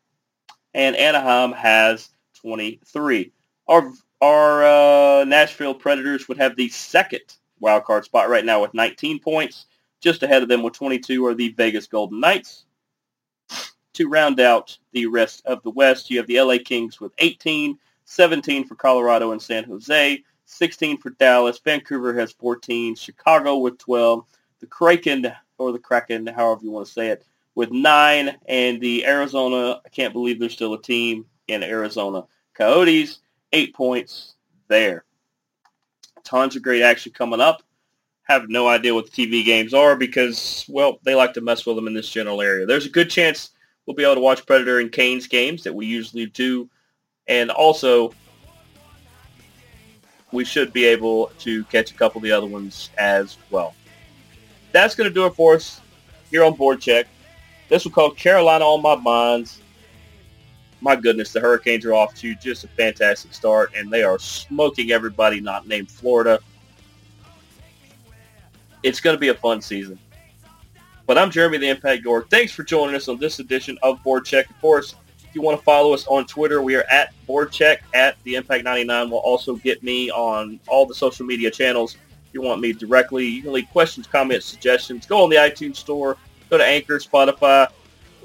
And 0.75 0.97
Anaheim 0.97 1.53
has 1.53 2.11
23. 2.41 3.33
Our 3.69 3.93
our 4.23 4.65
uh, 4.65 5.25
Nashville 5.25 5.75
Predators 5.75 6.29
would 6.29 6.37
have 6.37 6.55
the 6.55 6.69
second 6.69 7.23
wild 7.59 7.85
card 7.85 8.05
spot 8.05 8.29
right 8.29 8.45
now 8.45 8.61
with 8.61 8.75
19 8.75 9.19
points. 9.19 9.67
Just 10.01 10.23
ahead 10.23 10.43
of 10.43 10.49
them 10.49 10.63
with 10.63 10.75
22 10.75 11.25
are 11.25 11.35
the 11.35 11.53
Vegas 11.53 11.87
Golden 11.87 12.21
Knights. 12.21 12.65
To 14.01 14.09
round 14.09 14.41
out 14.41 14.79
the 14.93 15.05
rest 15.05 15.45
of 15.45 15.63
the 15.63 15.69
West, 15.69 16.09
you 16.09 16.17
have 16.17 16.27
the 16.27 16.41
LA 16.41 16.57
Kings 16.65 17.03
with 17.03 17.13
18, 17.19 17.79
17 18.07 18.67
for 18.67 18.75
Colorado 18.75 19.33
and 19.33 19.43
San 19.43 19.65
Jose, 19.65 20.25
16 20.47 20.97
for 20.97 21.11
Dallas. 21.11 21.61
Vancouver 21.63 22.19
has 22.19 22.33
14. 22.33 22.95
Chicago 22.95 23.59
with 23.59 23.77
12. 23.77 24.25
The 24.61 24.67
Kraken, 24.67 25.31
or 25.59 25.73
the 25.73 25.79
Kraken, 25.79 26.27
however 26.29 26.63
you 26.65 26.71
want 26.71 26.87
to 26.87 26.93
say 26.93 27.09
it, 27.09 27.27
with 27.55 27.73
9. 27.73 28.39
And 28.49 28.81
the 28.81 29.05
Arizona, 29.05 29.83
I 29.85 29.89
can't 29.91 30.15
believe 30.15 30.41
there's 30.41 30.55
still 30.55 30.73
a 30.73 30.81
team 30.81 31.27
in 31.49 31.63
Arizona. 31.63 32.25
Coyotes, 32.55 33.19
8 33.53 33.75
points 33.75 34.33
there. 34.69 35.05
Tons 36.25 36.57
of 36.57 36.63
great 36.63 36.81
action 36.81 37.13
coming 37.13 37.43
up. 37.43 37.63
Have 38.23 38.49
no 38.49 38.67
idea 38.67 38.95
what 38.95 39.13
the 39.13 39.27
TV 39.27 39.45
games 39.45 39.75
are 39.75 39.95
because, 39.95 40.65
well, 40.71 41.01
they 41.03 41.15
like 41.15 41.35
to 41.35 41.43
mess 41.43 41.67
with 41.67 41.77
them 41.77 41.87
in 41.87 41.93
this 41.93 42.09
general 42.09 42.41
area. 42.41 42.65
There's 42.65 42.87
a 42.87 42.89
good 42.89 43.11
chance 43.11 43.51
we'll 43.91 43.97
be 43.97 44.05
able 44.05 44.15
to 44.15 44.21
watch 44.21 44.47
Predator 44.47 44.79
and 44.79 44.93
Canes 44.93 45.27
games 45.27 45.65
that 45.65 45.75
we 45.75 45.85
usually 45.85 46.27
do. 46.27 46.71
And 47.27 47.51
also, 47.51 48.15
we 50.31 50.45
should 50.45 50.73
be 50.73 50.85
able 50.85 51.33
to 51.41 51.65
catch 51.65 51.91
a 51.91 51.95
couple 51.95 52.21
of 52.21 52.23
the 52.23 52.31
other 52.31 52.47
ones 52.47 52.91
as 52.99 53.37
well. 53.51 53.75
That's 54.71 54.95
going 54.95 55.11
to 55.11 55.15
do 55.15 55.27
it 55.27 55.35
for 55.35 55.57
us 55.57 55.81
here 56.31 56.45
on 56.45 56.55
BoardCheck. 56.55 57.07
This 57.69 57.83
will 57.83 57.91
call 57.91 58.13
Carolina 58.13 58.65
on 58.65 58.81
my 58.81 58.95
minds. 58.95 59.61
My 60.81 60.95
goodness, 60.95 61.33
the 61.33 61.41
Hurricanes 61.41 61.85
are 61.85 61.93
off 61.93 62.15
to 62.15 62.37
just 62.37 62.63
a 62.63 62.69
fantastic 62.69 63.35
start, 63.35 63.73
and 63.75 63.91
they 63.91 64.05
are 64.05 64.21
smoking 64.21 64.93
everybody 64.93 65.41
not 65.41 65.67
named 65.67 65.91
Florida. 65.91 66.39
It's 68.85 69.01
going 69.01 69.17
to 69.17 69.21
be 69.21 69.31
a 69.31 69.35
fun 69.35 69.61
season. 69.61 69.99
But 71.11 71.19
I'm 71.19 71.33
Jeremy 71.33 71.59
the 71.59 71.69
Impact 71.69 72.05
York. 72.05 72.31
Thanks 72.31 72.53
for 72.53 72.63
joining 72.63 72.95
us 72.95 73.09
on 73.09 73.19
this 73.19 73.41
edition 73.41 73.77
of 73.83 74.01
BoardCheck. 74.05 74.49
Of 74.49 74.61
course, 74.61 74.95
if 75.29 75.35
you 75.35 75.43
want 75.43 75.59
to 75.59 75.65
follow 75.65 75.93
us 75.93 76.07
on 76.07 76.25
Twitter, 76.25 76.63
we 76.63 76.77
are 76.77 76.85
at 76.85 77.13
BoardCheck 77.29 77.79
at 77.95 78.23
the 78.23 78.37
Impact 78.37 78.63
99. 78.63 79.11
We'll 79.11 79.19
also 79.19 79.57
get 79.57 79.83
me 79.83 80.09
on 80.13 80.61
all 80.69 80.87
the 80.87 80.95
social 80.95 81.27
media 81.27 81.51
channels. 81.51 81.97
If 81.97 82.35
you 82.35 82.43
want 82.43 82.61
me 82.61 82.73
directly, 82.73 83.27
you 83.27 83.43
can 83.43 83.53
leave 83.53 83.67
questions, 83.73 84.07
comments, 84.07 84.47
suggestions. 84.47 85.05
Go 85.05 85.25
on 85.25 85.31
the 85.31 85.35
iTunes 85.35 85.79
store, 85.79 86.17
go 86.49 86.59
to 86.59 86.65
Anchor, 86.65 87.01
Spotify, 87.01 87.67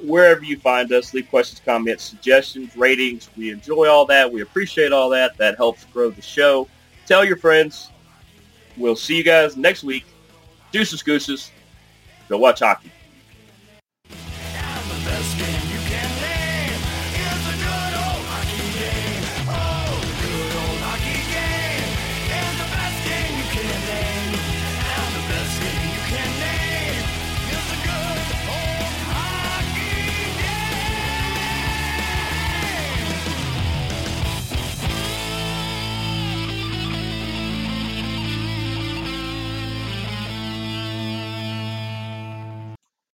wherever 0.04 0.44
you 0.44 0.60
find 0.60 0.92
us. 0.92 1.12
Leave 1.12 1.28
questions, 1.32 1.60
comments, 1.66 2.04
suggestions, 2.04 2.78
ratings. 2.78 3.32
We 3.36 3.50
enjoy 3.50 3.90
all 3.90 4.06
that. 4.06 4.32
We 4.32 4.42
appreciate 4.42 4.92
all 4.94 5.10
that. 5.10 5.36
That 5.40 5.58
helps 5.58 5.86
grow 5.86 6.12
the 6.12 6.22
show. 6.22 6.68
Tell 7.08 7.26
your 7.26 7.38
friends. 7.38 7.90
We'll 8.78 8.96
see 8.96 9.18
you 9.18 9.24
guys 9.24 9.58
next 9.58 9.84
week. 9.84 10.06
Deuces, 10.72 11.02
gooses. 11.02 11.50
Go 12.28 12.38
watch 12.38 12.60
hockey. 12.60 12.92